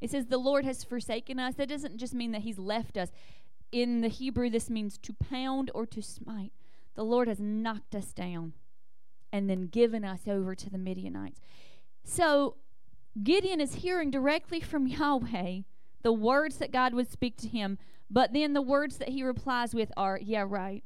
[0.00, 1.54] It says the Lord has forsaken us.
[1.54, 3.10] That doesn't just mean that he's left us.
[3.72, 6.52] In the Hebrew, this means to pound or to smite.
[6.94, 8.54] The Lord has knocked us down
[9.32, 11.40] and then given us over to the Midianites.
[12.04, 12.56] So
[13.22, 15.60] Gideon is hearing directly from Yahweh
[16.02, 17.78] the words that God would speak to him,
[18.10, 20.84] but then the words that he replies with are, Yeah, right.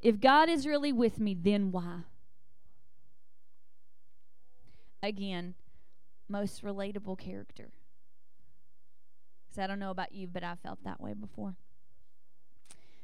[0.00, 2.00] If God is really with me, then why?
[5.02, 5.54] Again,
[6.28, 7.70] most relatable character.
[9.50, 11.56] Because I don't know about you, but I felt that way before.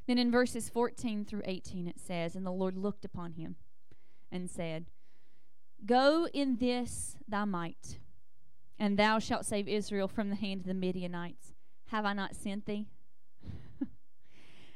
[0.06, 3.56] Then in verses 14 through 18, it says, And the Lord looked upon him
[4.30, 4.86] and said,
[5.84, 7.98] Go in this thy might,
[8.78, 11.54] and thou shalt save Israel from the hand of the Midianites.
[11.86, 12.86] Have I not sent thee?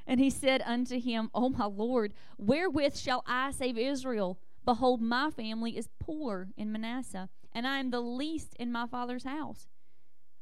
[0.06, 4.40] and he said unto him, O my Lord, wherewith shall I save Israel?
[4.64, 9.24] Behold, my family is poor in Manasseh, and I am the least in my father's
[9.24, 9.68] house.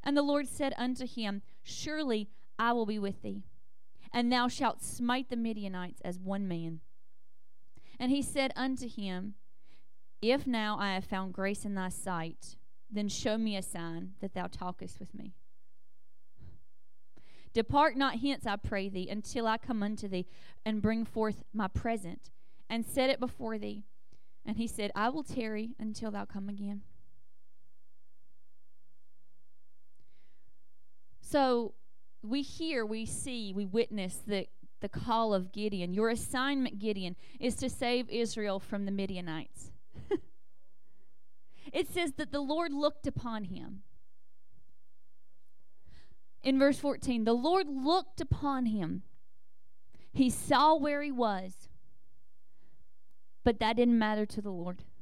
[0.08, 3.42] And the Lord said unto him, Surely I will be with thee,
[4.10, 6.80] and thou shalt smite the Midianites as one man.
[8.00, 9.34] And he said unto him,
[10.22, 12.56] If now I have found grace in thy sight,
[12.90, 15.34] then show me a sign that thou talkest with me.
[17.52, 20.24] Depart not hence, I pray thee, until I come unto thee
[20.64, 22.30] and bring forth my present
[22.70, 23.84] and set it before thee.
[24.46, 26.80] And he said, I will tarry until thou come again.
[31.30, 31.74] So
[32.22, 34.46] we hear, we see, we witness the,
[34.80, 35.92] the call of Gideon.
[35.92, 39.70] Your assignment, Gideon, is to save Israel from the Midianites.
[41.72, 43.82] it says that the Lord looked upon him.
[46.42, 49.02] In verse 14, the Lord looked upon him.
[50.10, 51.68] He saw where he was,
[53.44, 54.82] but that didn't matter to the Lord.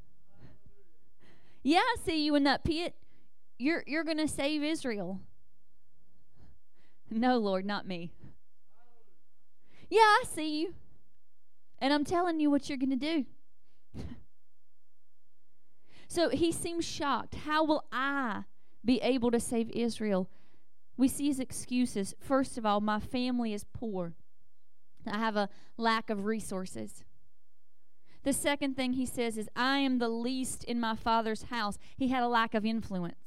[1.63, 2.95] Yeah, I see you in that pit.
[3.59, 5.21] You're, you're going to save Israel.
[7.11, 8.11] No, Lord, not me.
[9.89, 10.75] Yeah, I see you.
[11.79, 13.27] And I'm telling you what you're going to do.
[16.09, 17.37] so he seems shocked.
[17.47, 18.43] How will I
[18.85, 20.29] be able to save Israel?
[20.97, 22.15] We see his excuses.
[22.19, 24.15] First of all, my family is poor,
[25.07, 27.05] I have a lack of resources.
[28.25, 31.79] The second thing he says is, I am the least in my father's house.
[31.97, 33.26] He had a lack of influence.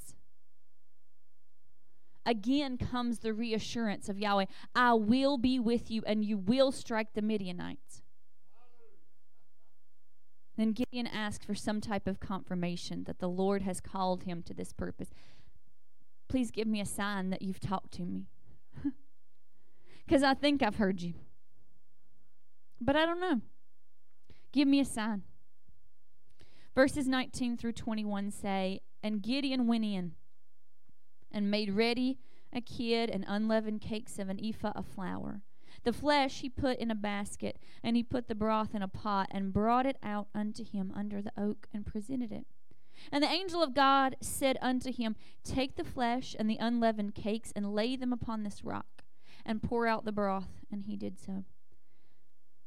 [2.29, 7.13] Again comes the reassurance of Yahweh I will be with you, and you will strike
[7.15, 8.03] the Midianites.
[10.55, 14.53] Then Gideon asks for some type of confirmation that the Lord has called him to
[14.53, 15.09] this purpose.
[16.27, 18.27] Please give me a sign that you've talked to me.
[20.05, 21.13] Because I think I've heard you.
[22.81, 23.41] But I don't know.
[24.51, 25.21] Give me a sign.
[26.73, 30.13] Verses 19 through 21 say, And Gideon went in
[31.31, 32.19] and made ready
[32.53, 35.41] a kid and unleavened cakes of an ephah of flour.
[35.83, 39.27] The flesh he put in a basket, and he put the broth in a pot,
[39.31, 42.45] and brought it out unto him under the oak, and presented it.
[43.11, 47.53] And the angel of God said unto him, Take the flesh and the unleavened cakes,
[47.55, 49.03] and lay them upon this rock,
[49.45, 50.65] and pour out the broth.
[50.71, 51.45] And he did so.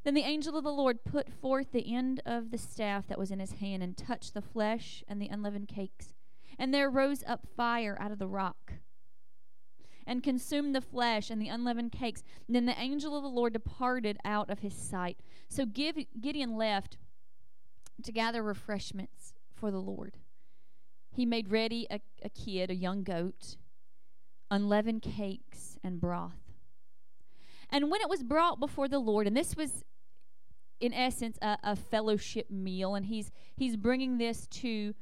[0.03, 3.31] Then the angel of the Lord put forth the end of the staff that was
[3.31, 6.13] in his hand, and touched the flesh and the unleavened cakes.
[6.57, 8.73] And there rose up fire out of the rock,
[10.05, 12.23] and consumed the flesh and the unleavened cakes.
[12.47, 15.17] And then the angel of the Lord departed out of his sight.
[15.47, 16.97] So Gideon left
[18.03, 20.17] to gather refreshments for the Lord.
[21.09, 23.55] He made ready a, a kid, a young goat,
[24.51, 26.51] unleavened cakes, and broth.
[27.69, 29.83] And when it was brought before the Lord, and this was
[30.79, 34.93] in essence a, a fellowship meal, and he's he's bringing this to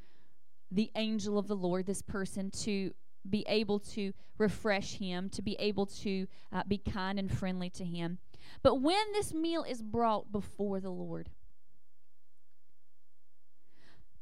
[0.72, 2.94] the angel of the Lord, this person to
[3.30, 7.86] be able to refresh him, to be able to uh, be kind and friendly to
[7.86, 8.18] him.
[8.64, 11.30] But when this meal is brought before the Lord,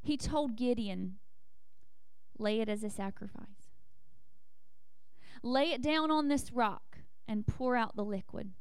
[0.01, 1.15] he told Gideon,
[2.37, 3.45] lay it as a sacrifice.
[5.43, 6.97] Lay it down on this rock
[7.27, 8.51] and pour out the liquid.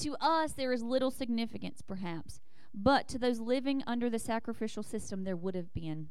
[0.00, 2.40] To us, there is little significance, perhaps,
[2.72, 6.08] but to those living under the sacrificial system, there would have been.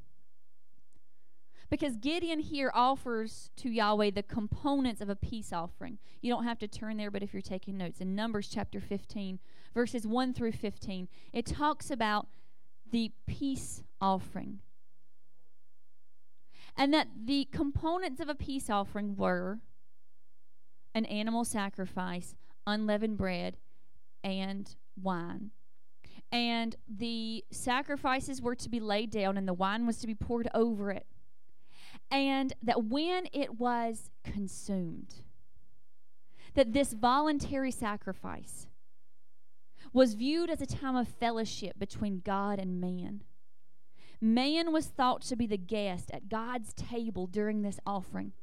[1.70, 6.00] Because Gideon here offers to Yahweh the components of a peace offering.
[6.22, 9.40] You don't have to turn there, but if you're taking notes, in Numbers chapter 15,
[9.74, 12.28] verses 1 through 15, it talks about
[12.92, 14.60] the peace offering.
[16.76, 19.60] And that the components of a peace offering were
[20.96, 23.58] an animal sacrifice, unleavened bread,
[24.24, 25.52] and wine.
[26.32, 30.48] And the sacrifices were to be laid down, and the wine was to be poured
[30.54, 31.06] over it.
[32.12, 35.16] And that when it was consumed,
[36.56, 38.68] that this voluntary sacrifice
[39.94, 43.24] was viewed as a time of fellowship between God and man.
[44.22, 48.34] Man was thought to be the guest at God's table during this offering.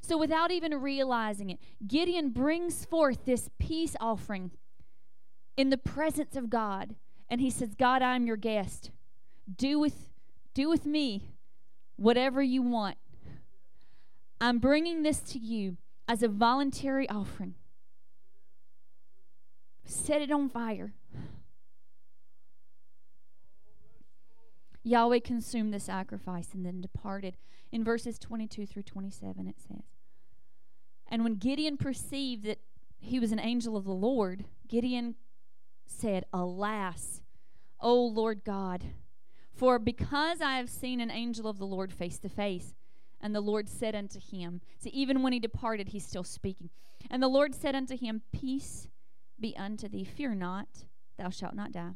[0.00, 4.50] So, without even realizing it, Gideon brings forth this peace offering
[5.56, 6.96] in the presence of God.
[7.30, 8.90] And he says, God, I'm your guest.
[9.56, 10.10] Do with,
[10.54, 11.30] do with me
[11.96, 12.98] whatever you want.
[14.42, 15.76] I'm bringing this to you
[16.08, 17.54] as a voluntary offering.
[19.84, 20.94] Set it on fire.
[24.82, 27.36] Yahweh consumed the sacrifice and then departed.
[27.70, 29.84] In verses 22 through 27, it says,
[31.08, 32.58] And when Gideon perceived that
[32.98, 35.14] he was an angel of the Lord, Gideon
[35.86, 37.22] said, Alas,
[37.78, 38.86] O Lord God,
[39.54, 42.74] for because I have seen an angel of the Lord face to face.
[43.22, 46.70] And the Lord said unto him, See, even when he departed, he's still speaking.
[47.10, 48.88] And the Lord said unto him, Peace
[49.38, 50.04] be unto thee.
[50.04, 50.86] Fear not,
[51.18, 51.92] thou shalt not die.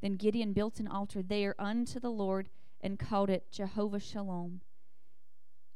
[0.00, 2.48] Then Gideon built an altar there unto the Lord
[2.80, 4.60] and called it Jehovah Shalom.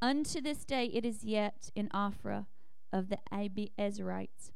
[0.03, 2.47] Unto this day it is yet in Ophrah
[2.93, 4.51] of the Abiezrites.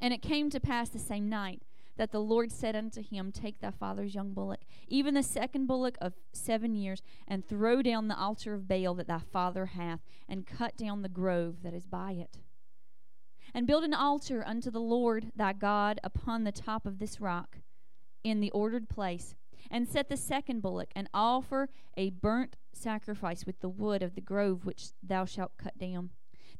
[0.00, 1.62] And it came to pass the same night
[1.96, 5.96] that the Lord said unto him, Take thy father's young bullock, even the second bullock
[6.00, 10.46] of seven years, and throw down the altar of Baal that thy father hath, and
[10.46, 12.38] cut down the grove that is by it.
[13.52, 17.58] And build an altar unto the Lord thy God upon the top of this rock,
[18.22, 19.34] in the ordered place,
[19.70, 24.20] and set the second bullock, and offer a burnt sacrifice with the wood of the
[24.20, 26.10] grove which thou shalt cut down.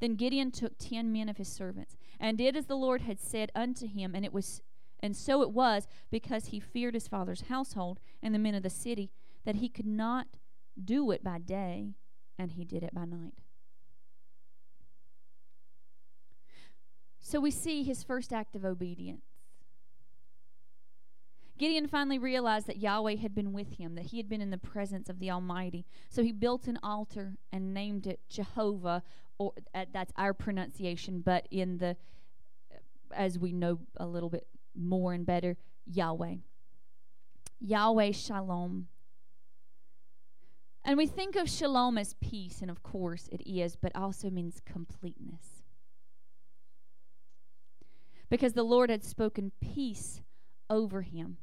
[0.00, 3.52] Then Gideon took ten men of his servants, and did as the Lord had said
[3.54, 4.62] unto him, and it was
[5.00, 8.70] and so it was because he feared his father's household and the men of the
[8.70, 9.10] city
[9.44, 10.26] that he could not
[10.82, 11.94] do it by day,
[12.38, 13.34] and he did it by night.
[17.18, 19.24] So we see his first act of obedience.
[21.58, 24.56] Gideon finally realized that Yahweh had been with him, that he had been in the
[24.56, 25.84] presence of the Almighty.
[26.08, 29.02] So he built an altar and named it Jehovah,
[29.36, 31.98] or uh, that's our pronunciation, but in the,
[33.14, 35.56] as we know a little bit more and better,
[35.86, 36.36] Yahweh.
[37.60, 38.88] Yahweh Shalom.
[40.84, 44.62] And we think of shalom as peace, and of course it is, but also means
[44.64, 45.62] completeness.
[48.30, 50.22] Because the Lord had spoken peace
[50.70, 51.36] over him.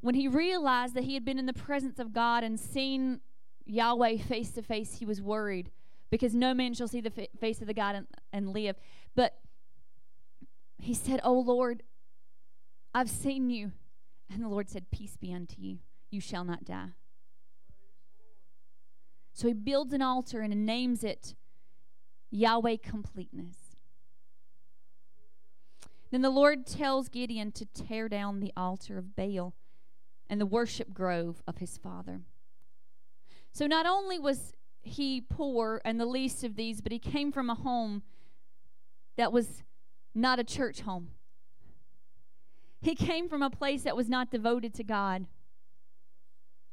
[0.00, 3.20] When he realized that he had been in the presence of God and seen
[3.64, 5.70] Yahweh face to face, he was worried
[6.10, 8.76] because no man shall see the fa- face of the God and, and live.
[9.14, 9.38] But
[10.78, 11.82] he said, Oh Lord,
[12.94, 13.72] I've seen you.
[14.32, 15.78] And the Lord said, Peace be unto you.
[16.10, 16.90] You shall not die.
[19.32, 21.34] So he builds an altar and names it
[22.30, 23.56] Yahweh Completeness.
[26.10, 29.54] Then the Lord tells Gideon to tear down the altar of Baal
[30.28, 32.20] and the worship grove of his father.
[33.52, 34.52] So not only was
[34.82, 38.02] he poor and the least of these, but he came from a home
[39.16, 39.62] that was
[40.16, 41.08] not a church home.
[42.80, 45.26] He came from a place that was not devoted to God.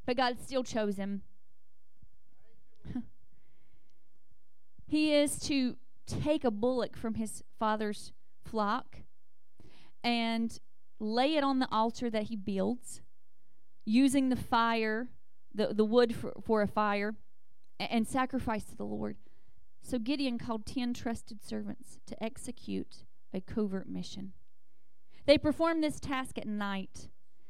[0.06, 1.24] But God still chose him.
[4.88, 5.76] he is to
[6.06, 8.12] take a bullock from his father's
[8.44, 8.98] flock
[10.04, 10.60] and
[11.00, 13.02] lay it on the altar that he builds,
[13.86, 15.10] using the fire,
[15.54, 17.16] the, the wood for, for a fire,
[17.80, 19.18] and, and sacrifice to the Lord.
[19.82, 24.34] So Gideon called ten trusted servants to execute a covert mission.
[25.26, 27.08] They performed this task at night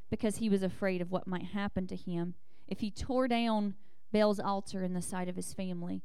[0.09, 2.35] because he was afraid of what might happen to him
[2.67, 3.75] if he tore down
[4.11, 6.03] Baal's altar in the sight of his family.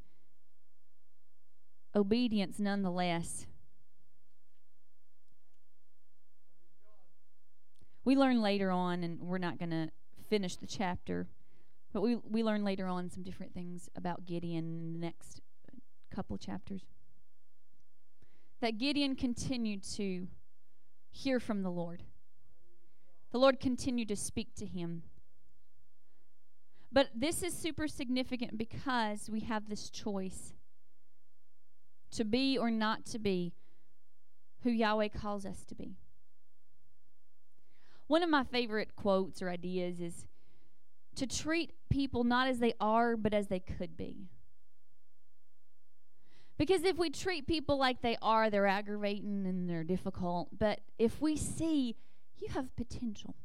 [1.94, 3.46] Obedience, nonetheless.
[8.04, 9.90] We learn later on, and we're not going to
[10.28, 11.28] finish the chapter,
[11.92, 15.42] but we, we learn later on some different things about Gideon in the next
[16.14, 16.82] couple chapters.
[18.60, 20.28] That Gideon continued to
[21.10, 22.02] hear from the Lord.
[23.30, 25.02] The Lord continued to speak to him.
[26.90, 30.54] But this is super significant because we have this choice
[32.12, 33.52] to be or not to be
[34.62, 35.96] who Yahweh calls us to be.
[38.06, 40.26] One of my favorite quotes or ideas is
[41.16, 44.28] to treat people not as they are, but as they could be.
[46.58, 50.48] Because if we treat people like they are, they're aggravating and they're difficult.
[50.58, 51.96] But if we see
[52.36, 53.36] you have potential,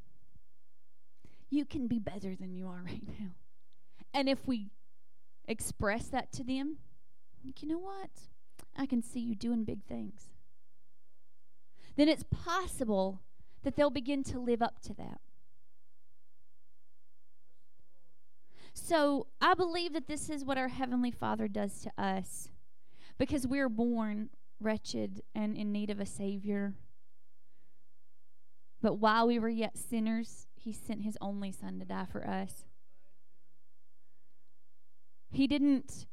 [1.50, 3.36] you can be better than you are right now.
[4.14, 4.72] And if we
[5.48, 6.78] express that to them,
[7.46, 8.10] like, you know what?
[8.76, 10.30] I can see you doing big things.
[11.96, 13.22] Then it's possible
[13.62, 15.22] that they'll begin to live up to that.
[18.74, 22.50] So I believe that this is what our Heavenly Father does to us
[23.18, 26.74] because we're born wretched and in need of a Savior.
[28.82, 32.66] But while we were yet sinners, He sent His only Son to die for us.
[35.32, 36.06] He didn't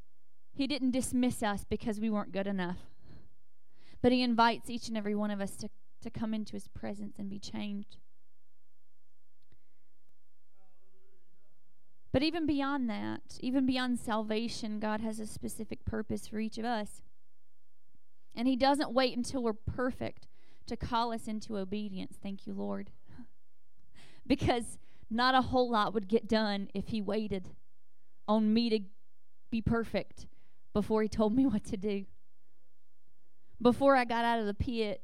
[0.53, 2.79] he didn't dismiss us because we weren't good enough.
[4.03, 5.69] But he invites each and every one of us to,
[6.03, 7.97] to come into his presence and be changed.
[12.13, 16.65] But even beyond that, even beyond salvation, God has a specific purpose for each of
[16.65, 17.03] us.
[18.35, 20.27] And he doesn't wait until we're perfect
[20.67, 22.17] to call us into obedience.
[22.21, 22.91] Thank you, Lord.
[24.27, 27.49] because not a whole lot would get done if he waited
[28.27, 28.81] on me to
[29.51, 30.27] be perfect
[30.73, 32.07] before he told me what to do.
[33.63, 35.03] Before I got out of the pit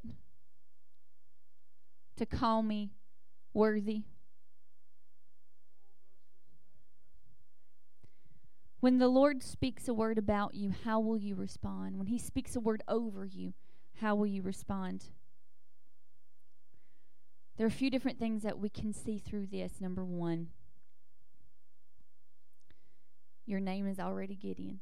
[2.17, 2.93] to call me
[3.53, 4.05] worthy.
[8.81, 11.99] When the Lord speaks a word about you, how will you respond?
[11.99, 13.55] When He speaks a word over you,
[14.01, 15.07] how will you respond?
[17.57, 19.81] There are a few different things that we can see through this.
[19.81, 20.49] Number one,
[23.47, 24.81] your name is already Gideon.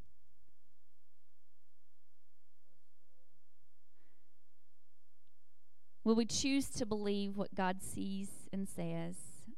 [6.03, 9.17] Will we choose to believe what God sees and says,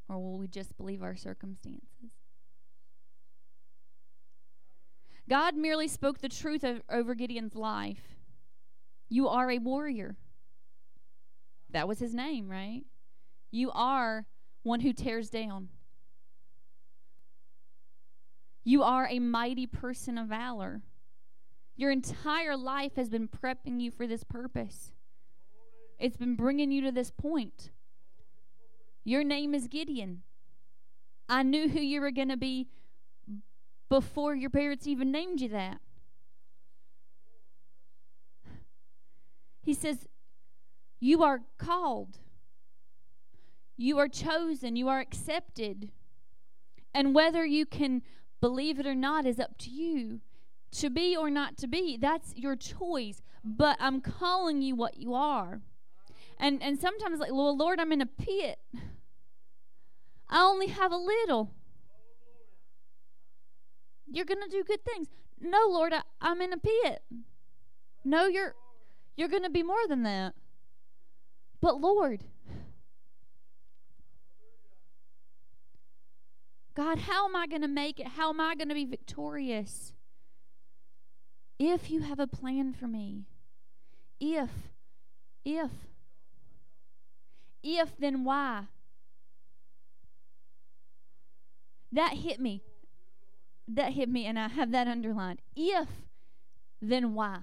[0.09, 2.26] or will we just believe our circumstances?
[5.29, 8.17] God merely spoke the truth of, over Gideon's life.
[9.09, 10.17] You are a warrior.
[11.71, 12.83] That was his name, right?
[13.51, 14.27] You are
[14.63, 15.69] one who tears down.
[18.65, 20.83] You are a mighty person of valor.
[21.77, 24.93] Your entire life has been prepping you for this purpose.
[25.99, 27.71] It's been bringing you to this point.
[29.05, 30.23] Your name is Gideon.
[31.29, 32.69] I knew who you were going to be
[33.89, 35.81] before your parents even named you that.
[39.63, 40.07] He says,
[41.01, 42.19] You are called,
[43.77, 45.91] you are chosen, you are accepted.
[46.95, 48.03] And whether you can
[48.41, 50.21] believe it or not is up to you.
[50.73, 53.23] To be or not to be, that's your choice.
[53.45, 55.61] But I'm calling you what you are.
[56.39, 58.59] And and sometimes like, well, Lord, I'm in a pit.
[60.29, 61.53] I only have a little.
[64.11, 65.09] You're gonna do good things.
[65.41, 67.03] No, Lord, I, I'm in a pit.
[68.05, 68.55] No, you're
[69.17, 70.35] you're gonna be more than that.
[71.61, 72.23] But Lord,
[76.77, 78.07] God, how am I going to make it?
[78.07, 79.95] How am I going to be victorious?
[81.59, 83.25] If you have a plan for me,
[84.21, 84.51] if,
[85.43, 85.71] if,
[87.63, 88.65] if, then why?
[91.91, 92.63] That hit me.
[93.69, 95.41] That hit me, and I have that underlined.
[95.57, 95.89] If,
[96.81, 97.41] then why?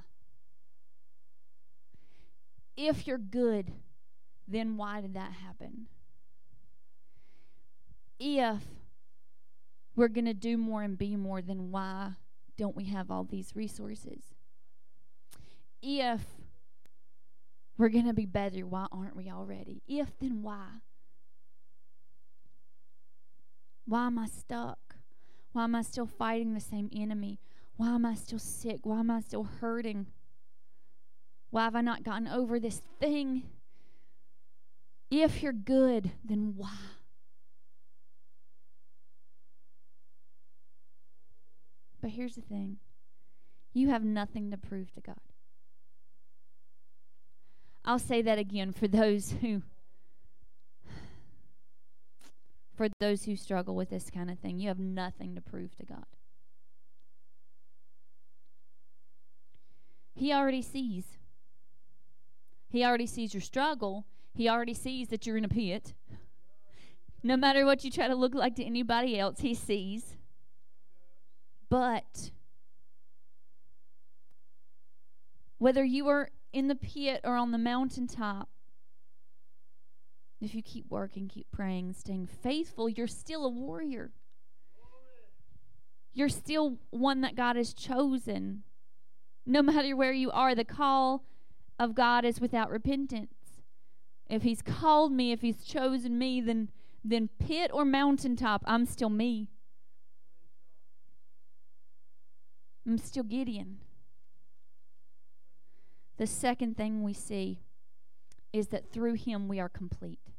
[2.77, 3.71] If you're good,
[4.47, 5.87] then why did that happen?
[8.19, 8.61] If
[9.95, 12.13] we're going to do more and be more, then why
[12.57, 14.33] don't we have all these resources?
[15.81, 16.21] If
[17.77, 19.81] we're going to be better, why aren't we already?
[19.87, 20.67] If, then why?
[23.85, 24.92] Why am I stuck?
[25.53, 27.39] Why am I still fighting the same enemy?
[27.77, 28.79] Why am I still sick?
[28.83, 30.07] Why am I still hurting?
[31.51, 33.43] Why have I not gotten over this thing?
[35.11, 36.75] If you're good, then why?
[42.01, 42.77] But here's the thing
[43.73, 45.15] you have nothing to prove to God.
[47.85, 49.61] I'll say that again for those who
[52.75, 54.59] for those who struggle with this kind of thing.
[54.59, 56.05] You have nothing to prove to God.
[60.15, 61.17] He already sees.
[62.69, 64.05] He already sees your struggle.
[64.33, 65.93] He already sees that you're in a pit.
[67.21, 70.17] No matter what you try to look like to anybody else, he sees.
[71.69, 72.31] But
[75.57, 78.49] whether you are in the pit or on the mountaintop,
[80.45, 84.11] if you keep working, keep praying, staying faithful, you're still a warrior.
[86.13, 88.63] You're still one that God has chosen.
[89.45, 91.23] No matter where you are, the call
[91.79, 93.33] of God is without repentance.
[94.29, 96.69] If He's called me, if He's chosen me, then
[97.03, 99.49] then pit or mountaintop, I'm still me.
[102.85, 103.79] I'm still Gideon.
[106.17, 107.59] The second thing we see
[108.51, 110.32] is that through him we are complete.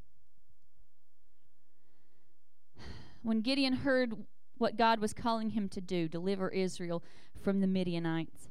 [3.24, 4.14] When Gideon heard
[4.58, 7.02] what God was calling him to do, deliver Israel
[7.42, 8.50] from the Midianites,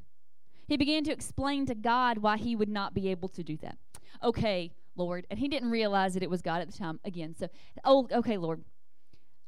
[0.68, 3.78] he began to explain to God why he would not be able to do that.
[4.24, 7.36] Okay, Lord, and he didn't realize that it was God at the time again.
[7.38, 7.50] So,
[7.86, 8.64] oh, okay, Lord,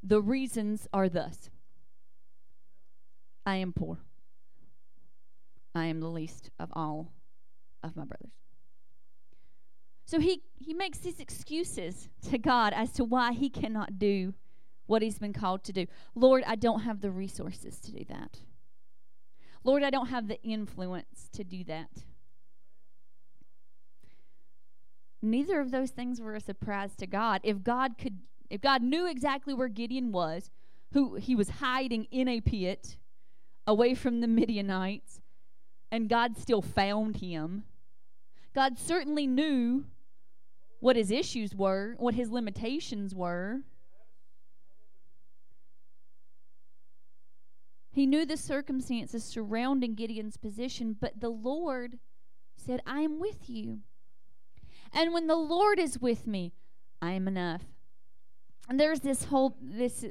[0.04, 1.50] the reasons are thus
[3.48, 3.98] I am poor.
[5.74, 7.12] I am the least of all
[7.82, 8.34] of my brothers.
[10.06, 14.36] So he, he makes these excuses to God as to why he cannot do
[14.88, 15.88] what he's been called to do.
[16.14, 18.40] Lord, I don't have the resources to do that.
[19.64, 21.90] Lord, I don't have the influence to do that.
[25.22, 27.42] Neither of those things were a surprise to God.
[27.44, 30.52] If God could if God knew exactly where Gideon was,
[30.94, 32.96] who he was hiding in a pit
[33.66, 35.20] away from the Midianites,
[35.92, 37.64] and God still found him.
[38.54, 39.86] God certainly knew
[40.80, 43.62] what his issues were, what his limitations were.
[47.96, 51.98] He knew the circumstances surrounding Gideon's position, but the Lord
[52.58, 53.80] said, I am with you.
[54.92, 56.52] And when the Lord is with me,
[57.02, 57.62] I am enough.
[58.68, 60.04] And there's this whole this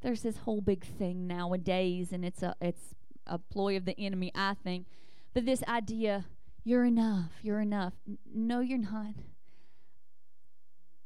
[0.00, 4.32] there's this whole big thing nowadays and it's a it's a ploy of the enemy,
[4.34, 4.86] I think.
[5.32, 6.24] But this idea,
[6.64, 7.92] you're enough, you're enough.
[8.08, 9.14] N- no, you're not.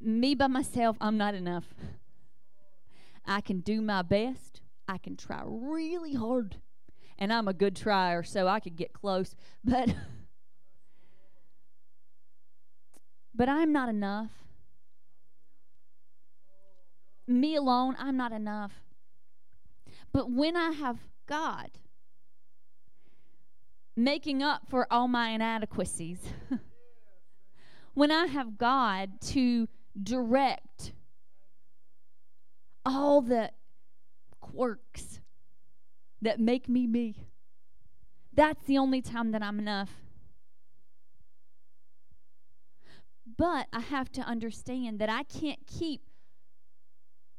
[0.00, 1.74] Me by myself, I'm not enough.
[3.26, 4.62] I can do my best.
[4.88, 6.56] I can try really hard.
[7.18, 9.34] And I'm a good trier, so I could get close.
[9.64, 9.94] But
[13.34, 14.30] but I'm not enough.
[17.26, 18.72] Me alone, I'm not enough.
[20.12, 21.70] But when I have God
[23.96, 26.20] making up for all my inadequacies,
[27.94, 29.68] when I have God to
[30.00, 30.92] direct
[32.86, 33.50] all the
[34.54, 35.20] quirks
[36.22, 37.28] that make me me,
[38.32, 39.90] that's the only time that I'm enough.
[43.36, 46.02] But I have to understand that I can't keep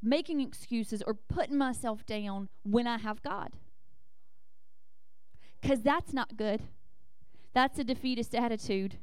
[0.02, 3.56] making excuses or putting myself down when I have God.
[5.60, 6.62] Because that's not good.
[7.54, 8.98] That's a defeatist attitude.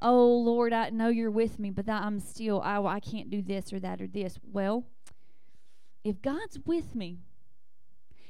[0.00, 3.72] Oh, Lord, I know you're with me, but I'm still, I, I can't do this
[3.72, 4.38] or that or this.
[4.42, 4.84] Well,
[6.04, 7.18] if God's with me,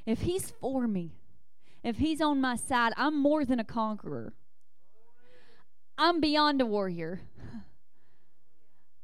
[0.07, 1.13] if He's for me,
[1.83, 4.35] if He's on my side, I'm more than a conqueror.
[5.97, 7.21] I'm beyond a warrior.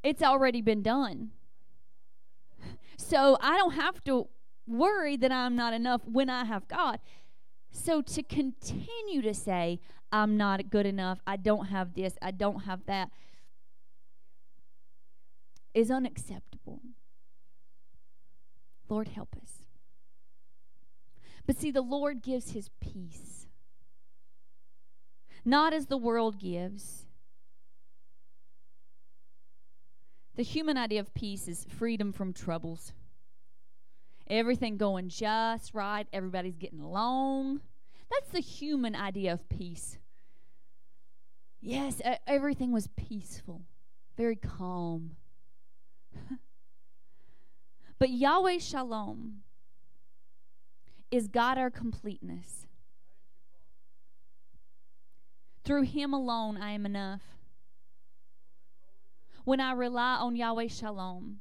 [0.03, 1.31] It's already been done.
[2.97, 4.29] So I don't have to
[4.67, 6.99] worry that I'm not enough when I have God.
[7.71, 9.81] So to continue to say,
[10.11, 13.11] I'm not good enough, I don't have this, I don't have that,
[15.75, 16.81] is unacceptable.
[18.89, 19.63] Lord, help us.
[21.47, 23.47] But see, the Lord gives his peace,
[25.45, 27.07] not as the world gives.
[30.35, 32.93] The human idea of peace is freedom from troubles.
[34.29, 37.61] Everything going just right, everybody's getting along.
[38.11, 39.99] That's the human idea of peace.
[41.61, 43.63] Yes, everything was peaceful,
[44.17, 45.13] very calm.
[47.99, 49.43] but Yahweh Shalom
[51.11, 52.67] is God our completeness.
[55.65, 57.23] Through Him alone, I am enough.
[59.45, 61.39] When I rely on Yahweh Shalom,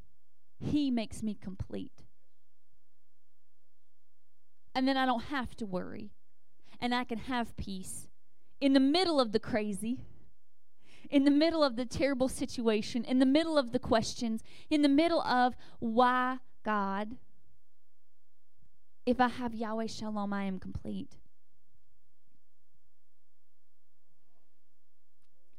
[0.59, 2.03] He makes me complete.
[4.73, 6.11] And then I don't have to worry.
[6.79, 8.09] And I can have peace
[8.59, 9.99] in the middle of the crazy,
[11.09, 14.89] in the middle of the terrible situation, in the middle of the questions, in the
[14.89, 17.17] middle of why God.
[19.05, 21.17] If I have Yahweh Shalom, I am complete.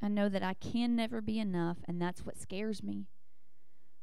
[0.02, 3.06] I know that I can never be enough, and that's what scares me.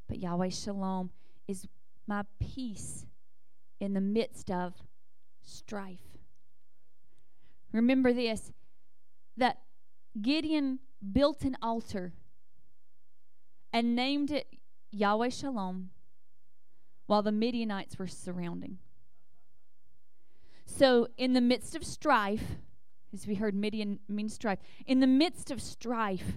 [0.08, 1.12] But Yahweh Shalom
[1.48, 1.68] is
[2.08, 3.06] my peace
[3.80, 4.74] in the midst of
[5.42, 6.18] strife.
[7.72, 8.52] Remember this
[9.36, 9.60] that
[10.22, 10.80] Gideon
[11.12, 12.14] built an altar
[13.72, 14.48] and named it
[14.92, 15.90] Yahweh Shalom
[17.08, 18.78] while the Midianites were surrounding.
[20.66, 22.56] So, in the midst of strife,
[23.14, 24.60] as we heard, Midian means strife.
[24.88, 26.34] In the midst of strife,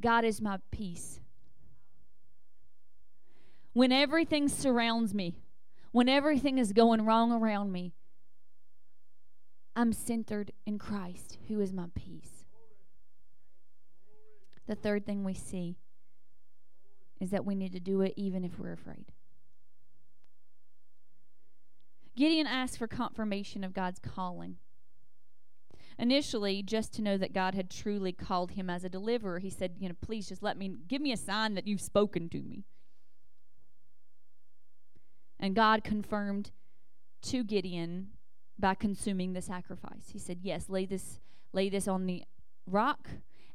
[0.00, 1.20] God is my peace.
[3.72, 5.36] When everything surrounds me,
[5.92, 7.92] when everything is going wrong around me,
[9.76, 12.35] I'm centered in Christ, who is my peace.
[14.66, 15.76] The third thing we see
[17.20, 19.12] is that we need to do it even if we're afraid.
[22.16, 24.56] Gideon asked for confirmation of God's calling.
[25.98, 29.76] Initially, just to know that God had truly called him as a deliverer, he said,
[29.78, 32.64] You know, please just let me, give me a sign that you've spoken to me.
[35.38, 36.50] And God confirmed
[37.22, 38.08] to Gideon
[38.58, 40.10] by consuming the sacrifice.
[40.12, 41.20] He said, Yes, lay this,
[41.52, 42.24] lay this on the
[42.66, 43.08] rock.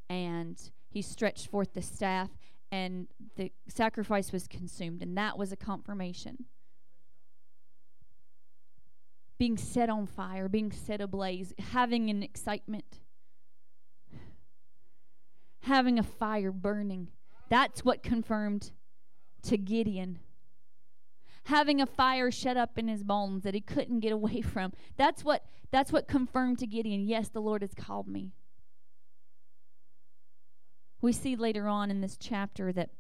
[0.10, 0.60] And
[0.92, 2.30] he stretched forth the staff,
[2.72, 5.02] and the sacrifice was consumed.
[5.02, 6.46] And that was a confirmation
[9.42, 13.00] being set on fire, being set ablaze, having an excitement,
[15.62, 17.08] having a fire burning.
[17.50, 18.70] That's what confirmed
[19.42, 20.20] to Gideon.
[21.46, 24.74] Having a fire shut up in his bones that he couldn't get away from.
[24.96, 28.34] That's what that's what confirmed to Gideon, yes, the Lord has called me.
[31.02, 32.92] We see later on in this chapter that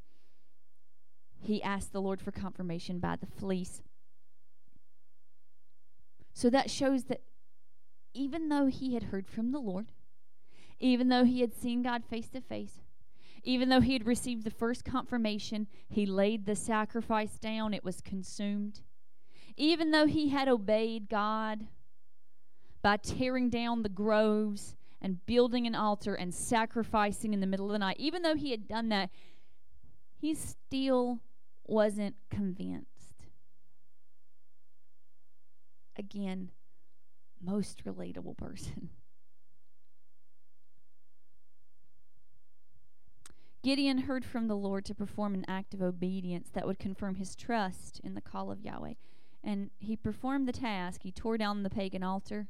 [1.39, 3.81] he asked the Lord for confirmation by the fleece.
[6.33, 7.21] So that shows that
[8.13, 9.87] even though he had heard from the Lord,
[10.79, 12.81] even though he had seen God face to face,
[13.43, 18.01] even though he had received the first confirmation, he laid the sacrifice down, it was
[18.01, 18.81] consumed.
[19.57, 21.67] Even though he had obeyed God
[22.81, 27.71] by tearing down the groves and building an altar and sacrificing in the middle of
[27.71, 29.09] the night, even though he had done that,
[30.15, 31.19] he still
[31.65, 32.87] wasn't convinced.
[35.97, 36.51] Again,
[37.41, 38.89] most relatable person.
[43.63, 47.35] Gideon heard from the Lord to perform an act of obedience that would confirm his
[47.35, 48.93] trust in the call of Yahweh.
[49.43, 51.01] And he performed the task.
[51.03, 52.47] He tore down the pagan altar.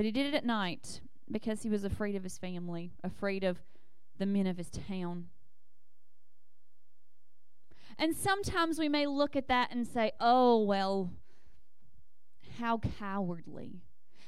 [0.00, 3.58] But he did it at night because he was afraid of his family, afraid of
[4.16, 5.26] the men of his town.
[7.98, 11.10] And sometimes we may look at that and say, oh, well,
[12.58, 13.82] how cowardly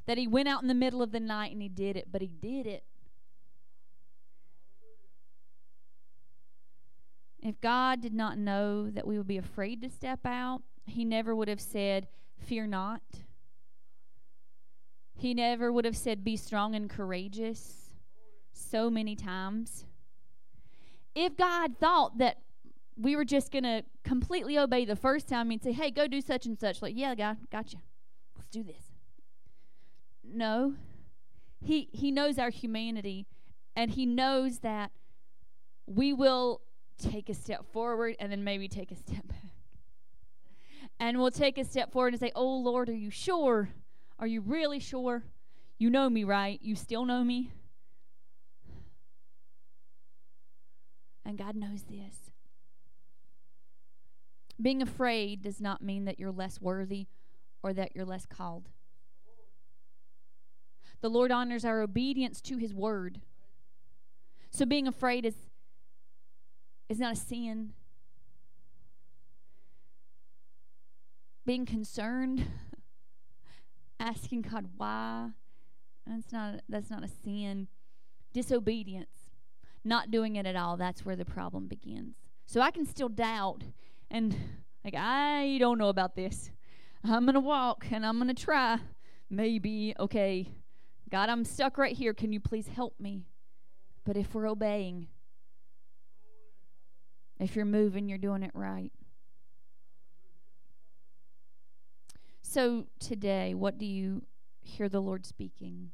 [0.04, 2.20] that he went out in the middle of the night and he did it, but
[2.20, 2.84] he did it.
[7.40, 11.34] If God did not know that we would be afraid to step out, he never
[11.34, 12.08] would have said,
[12.38, 13.00] Fear not.
[15.22, 17.92] He never would have said, Be strong and courageous
[18.52, 19.84] so many times.
[21.14, 22.38] If God thought that
[22.96, 26.20] we were just going to completely obey the first time and say, Hey, go do
[26.20, 27.76] such and such, like, Yeah, God, gotcha.
[28.36, 28.82] Let's do this.
[30.24, 30.74] No.
[31.60, 33.26] He, he knows our humanity,
[33.76, 34.90] and He knows that
[35.86, 36.62] we will
[36.98, 39.38] take a step forward and then maybe take a step back.
[40.98, 43.70] And we'll take a step forward and say, Oh Lord, are you sure?
[44.22, 45.24] Are you really sure?
[45.78, 46.60] You know me, right?
[46.62, 47.50] You still know me?
[51.26, 52.30] And God knows this.
[54.60, 57.08] Being afraid does not mean that you're less worthy
[57.64, 58.68] or that you're less called.
[61.00, 63.22] The Lord honors our obedience to His word.
[64.50, 65.34] So being afraid is
[66.88, 67.72] is not a sin.
[71.44, 72.46] Being concerned,
[74.02, 75.30] asking God why,
[76.06, 77.68] that's not that's not a sin.
[78.32, 79.30] Disobedience,
[79.84, 82.16] not doing it at all, that's where the problem begins.
[82.46, 83.62] So I can still doubt
[84.10, 84.36] and
[84.84, 86.50] like I don't know about this.
[87.04, 88.78] I'm going to walk and I'm going to try.
[89.28, 90.48] Maybe, okay.
[91.10, 92.14] God, I'm stuck right here.
[92.14, 93.26] Can you please help me?
[94.04, 95.08] But if we're obeying,
[97.40, 98.92] if you're moving, you're doing it right.
[102.52, 104.24] So today, what do you
[104.60, 105.90] hear the Lord speaking?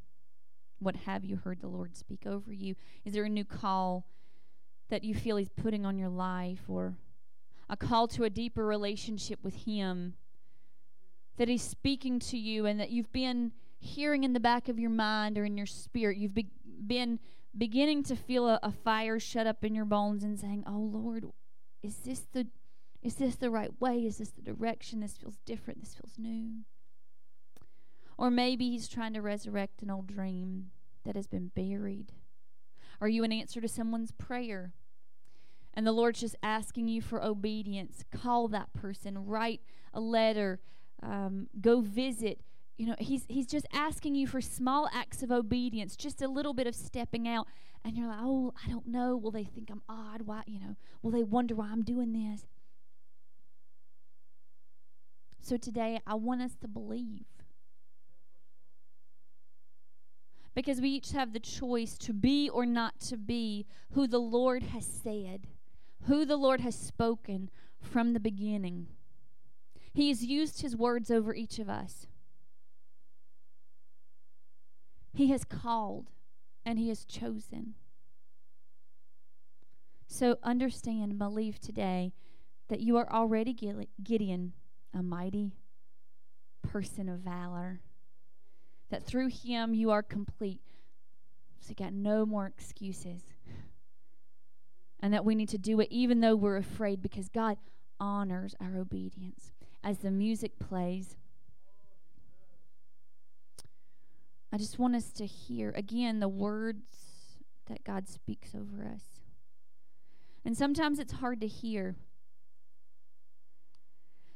[0.81, 2.75] What have you heard the Lord speak over you?
[3.05, 4.09] Is there a new call
[4.91, 6.97] that you feel He's putting on your life or
[7.71, 10.15] a call to a deeper relationship with Him?
[11.37, 14.91] That He's speaking to you and that you've been hearing in the back of your
[14.91, 16.17] mind or in your spirit.
[16.17, 16.51] You've be-
[16.85, 17.21] been
[17.57, 21.27] beginning to feel a, a fire shut up in your bones and saying, "Oh Lord,
[21.85, 22.49] is this the
[23.03, 23.99] is this the right way?
[24.07, 25.01] Is this the direction?
[25.01, 25.81] This feels different.
[25.81, 26.65] This feels new."
[28.17, 30.71] Or maybe he's trying to resurrect an old dream
[31.05, 32.13] that has been buried.
[33.01, 34.73] Are you an answer to someone's prayer?
[35.73, 38.03] And the Lord's just asking you for obedience.
[38.11, 39.61] Call that person, write
[39.95, 40.59] a letter,
[41.01, 42.41] um, go visit,
[42.79, 46.55] you know he's he's just asking you for small acts of obedience just a little
[46.55, 47.47] bit of stepping out
[47.85, 50.77] and you're like oh i don't know will they think i'm odd why you know
[51.03, 52.47] will they wonder why i'm doing this
[55.41, 57.25] so today i want us to believe.
[60.55, 64.63] Because we each have the choice to be or not to be who the lord
[64.65, 65.47] has said
[66.07, 67.51] who the lord has spoken
[67.81, 68.87] from the beginning.
[69.93, 72.07] He has used his words over each of us.
[75.13, 76.11] He has called
[76.65, 77.75] and He has chosen.
[80.07, 82.13] So understand and believe today
[82.69, 83.53] that you are already
[84.03, 84.53] Gideon,
[84.95, 85.53] a mighty
[86.63, 87.81] person of valor.
[88.91, 90.63] That through Him you are complete.
[91.61, 93.23] So you got no more excuses.
[95.01, 97.59] And that we need to do it even though we're afraid because God
[98.01, 99.53] honors our obedience.
[99.85, 101.17] As the music plays,
[104.53, 106.87] I just want us to hear again the words
[107.67, 109.03] that God speaks over us.
[110.45, 111.97] And sometimes it's hard to hear.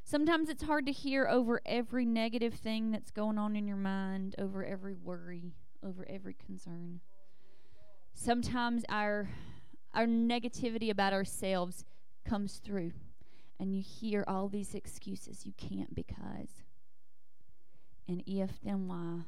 [0.04, 4.34] Sometimes it's hard to hear over every negative thing that's going on in your mind,
[4.38, 5.54] over every worry,
[5.84, 7.00] over every concern.
[8.12, 9.30] Sometimes our
[9.94, 11.84] our negativity about ourselves
[12.24, 12.92] comes through
[13.60, 16.62] and you hear all these excuses you can't because
[18.08, 19.20] and if, then why.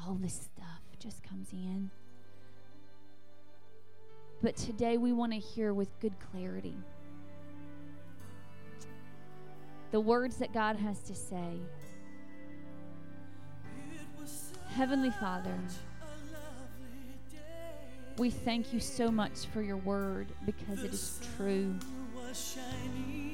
[0.00, 1.90] All this stuff just comes in.
[4.40, 6.74] But today we want to hear with good clarity
[9.92, 11.60] the words that God has to say.
[14.74, 15.54] Heavenly Father,
[18.16, 21.74] we thank you so much for your word because it is true.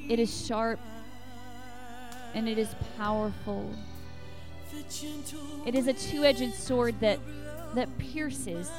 [0.09, 0.81] It is sharp
[2.33, 3.73] and it is powerful.
[5.65, 7.19] It is a two-edged sword that
[7.75, 8.69] that pierces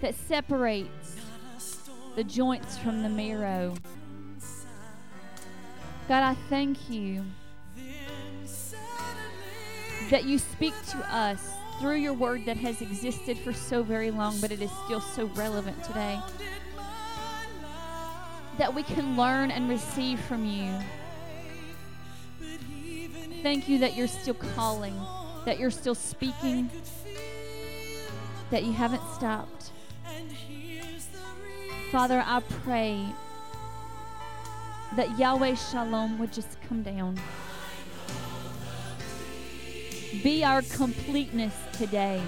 [0.00, 1.16] that separates
[2.16, 3.74] the joints from the marrow.
[6.08, 7.22] God, I thank you
[10.08, 14.40] that you speak to us through your word that has existed for so very long,
[14.40, 16.18] but it is still so relevant today.
[18.56, 20.72] That we can learn and receive from you.
[23.42, 24.94] Thank you that you're still calling,
[25.44, 26.70] that you're still speaking,
[28.50, 29.72] that you haven't stopped.
[31.92, 33.04] Father, I pray
[34.96, 37.20] that Yahweh Shalom would just come down.
[40.22, 42.22] Be our completeness today.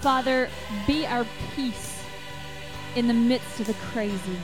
[0.00, 0.48] Father,
[0.86, 2.02] be our peace
[2.94, 4.38] in the midst of the crazy.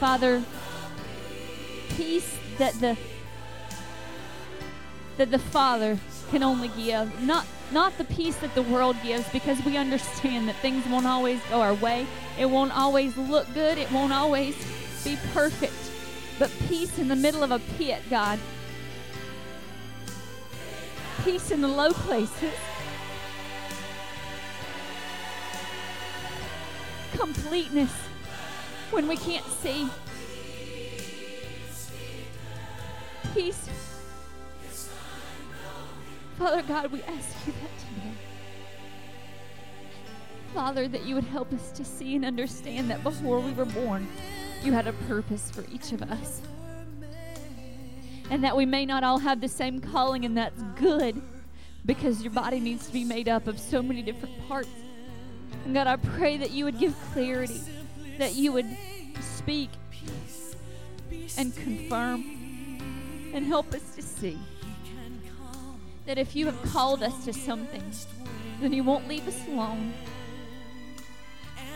[0.00, 0.42] Father,
[1.90, 2.96] peace that the
[5.16, 5.96] that the Father
[6.32, 10.56] can only give, not not the peace that the world gives because we understand that
[10.56, 12.06] things won't always go our way.
[12.38, 13.76] It won't always look good.
[13.76, 14.56] It won't always
[15.04, 15.74] be perfect.
[16.38, 18.38] But peace in the middle of a pit, God.
[21.22, 22.54] Peace in the low places.
[27.12, 27.92] Completeness
[28.90, 29.88] when we can't see.
[33.34, 33.91] Peace.
[36.42, 38.12] Father God, we ask you that today.
[40.52, 44.08] Father, that you would help us to see and understand that before we were born,
[44.64, 46.42] you had a purpose for each of us.
[48.28, 51.22] And that we may not all have the same calling, and that's good
[51.86, 54.68] because your body needs to be made up of so many different parts.
[55.64, 57.60] And God, I pray that you would give clarity,
[58.18, 58.66] that you would
[59.20, 59.70] speak
[61.38, 62.24] and confirm
[63.32, 64.40] and help us to see
[66.06, 67.82] that if you have called us to something,
[68.60, 69.92] then you won't leave us alone.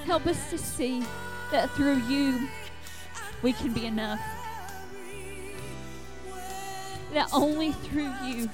[0.04, 1.02] Help us to see
[1.50, 2.48] that through you
[3.42, 4.20] we can be enough.
[7.12, 8.50] That only through you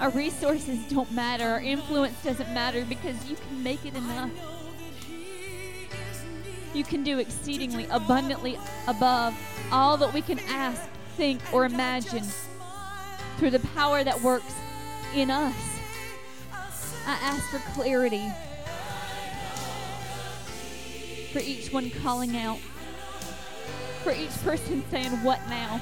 [0.00, 4.30] our resources don't matter, our influence doesn't matter because you can make it enough.
[6.72, 9.38] You can do exceedingly abundantly above
[9.70, 10.82] all that we can ask,
[11.16, 12.24] think, or imagine
[13.40, 14.52] through the power that works
[15.14, 15.54] in us.
[17.06, 18.30] I ask for clarity
[21.32, 22.58] for each one calling out,
[24.02, 25.80] for each person saying, What now?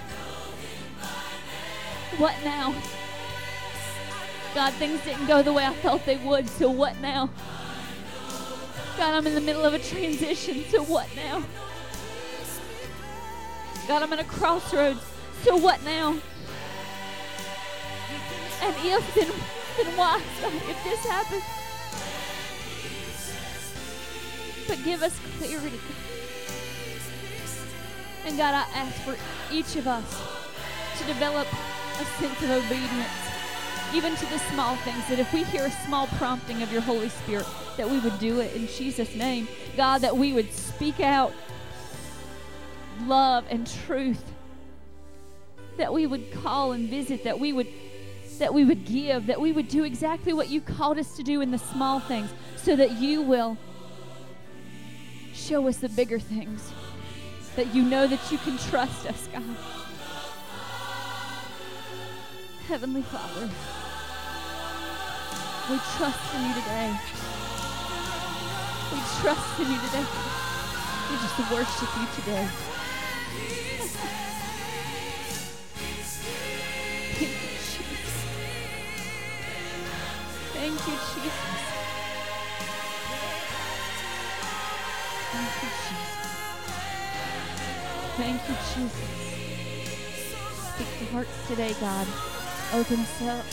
[2.18, 2.72] What now?
[4.54, 7.28] God, things didn't go the way I thought they would, so what now?
[8.96, 11.42] God, I'm in the middle of a transition, so what now?
[13.88, 15.00] God, I'm at a crossroads,
[15.42, 16.20] so what now?
[18.60, 19.28] And if, then,
[19.76, 21.44] then why, if this happens?
[24.66, 25.78] But give us clarity.
[28.26, 29.16] And God, I ask for
[29.50, 30.04] each of us
[30.98, 31.46] to develop
[32.00, 33.08] a sense of obedience,
[33.94, 37.08] even to the small things, that if we hear a small prompting of your Holy
[37.08, 39.48] Spirit, that we would do it in Jesus' name.
[39.76, 41.32] God, that we would speak out
[43.02, 44.22] love and truth.
[45.76, 47.68] That we would call and visit, that we would
[48.38, 51.40] that we would give, that we would do exactly what you called us to do
[51.40, 53.56] in the small things, so that you will
[55.34, 56.72] show us the bigger things.
[57.56, 59.42] That you know that you can trust us, God.
[62.68, 63.48] Heavenly Father,
[65.70, 66.98] we trust in you today.
[68.92, 70.06] We trust in you today.
[71.10, 72.48] We just worship you today.
[80.58, 81.34] Thank you, Jesus.
[85.32, 86.18] Thank you, Jesus.
[88.16, 89.10] Thank you, Jesus.
[90.74, 92.06] Speak to hearts today, God.
[92.74, 93.46] Open us up.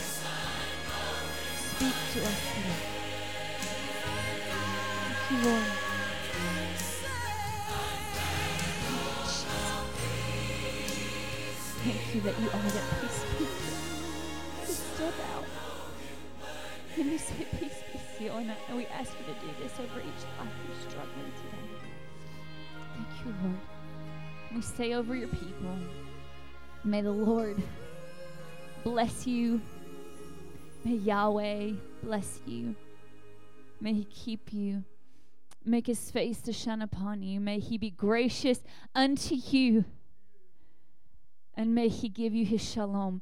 [1.58, 2.82] Speak to us today.
[4.98, 5.64] Thank you, Lord.
[11.84, 13.15] Thank you, that you are that peace.
[16.98, 18.38] And we say, Peace be still.
[18.38, 21.66] And, and we ask you to do this over each life who's struggling today.
[22.96, 23.60] Thank you, Lord.
[24.56, 25.78] We say over your people,
[26.86, 27.62] may the Lord
[28.84, 29.60] bless you.
[30.86, 32.76] May Yahweh bless you.
[33.82, 34.86] May He keep you.
[35.66, 37.42] Make His face to shine upon you.
[37.42, 38.60] May He be gracious
[38.94, 39.84] unto you.
[41.56, 43.22] And may He give you His shalom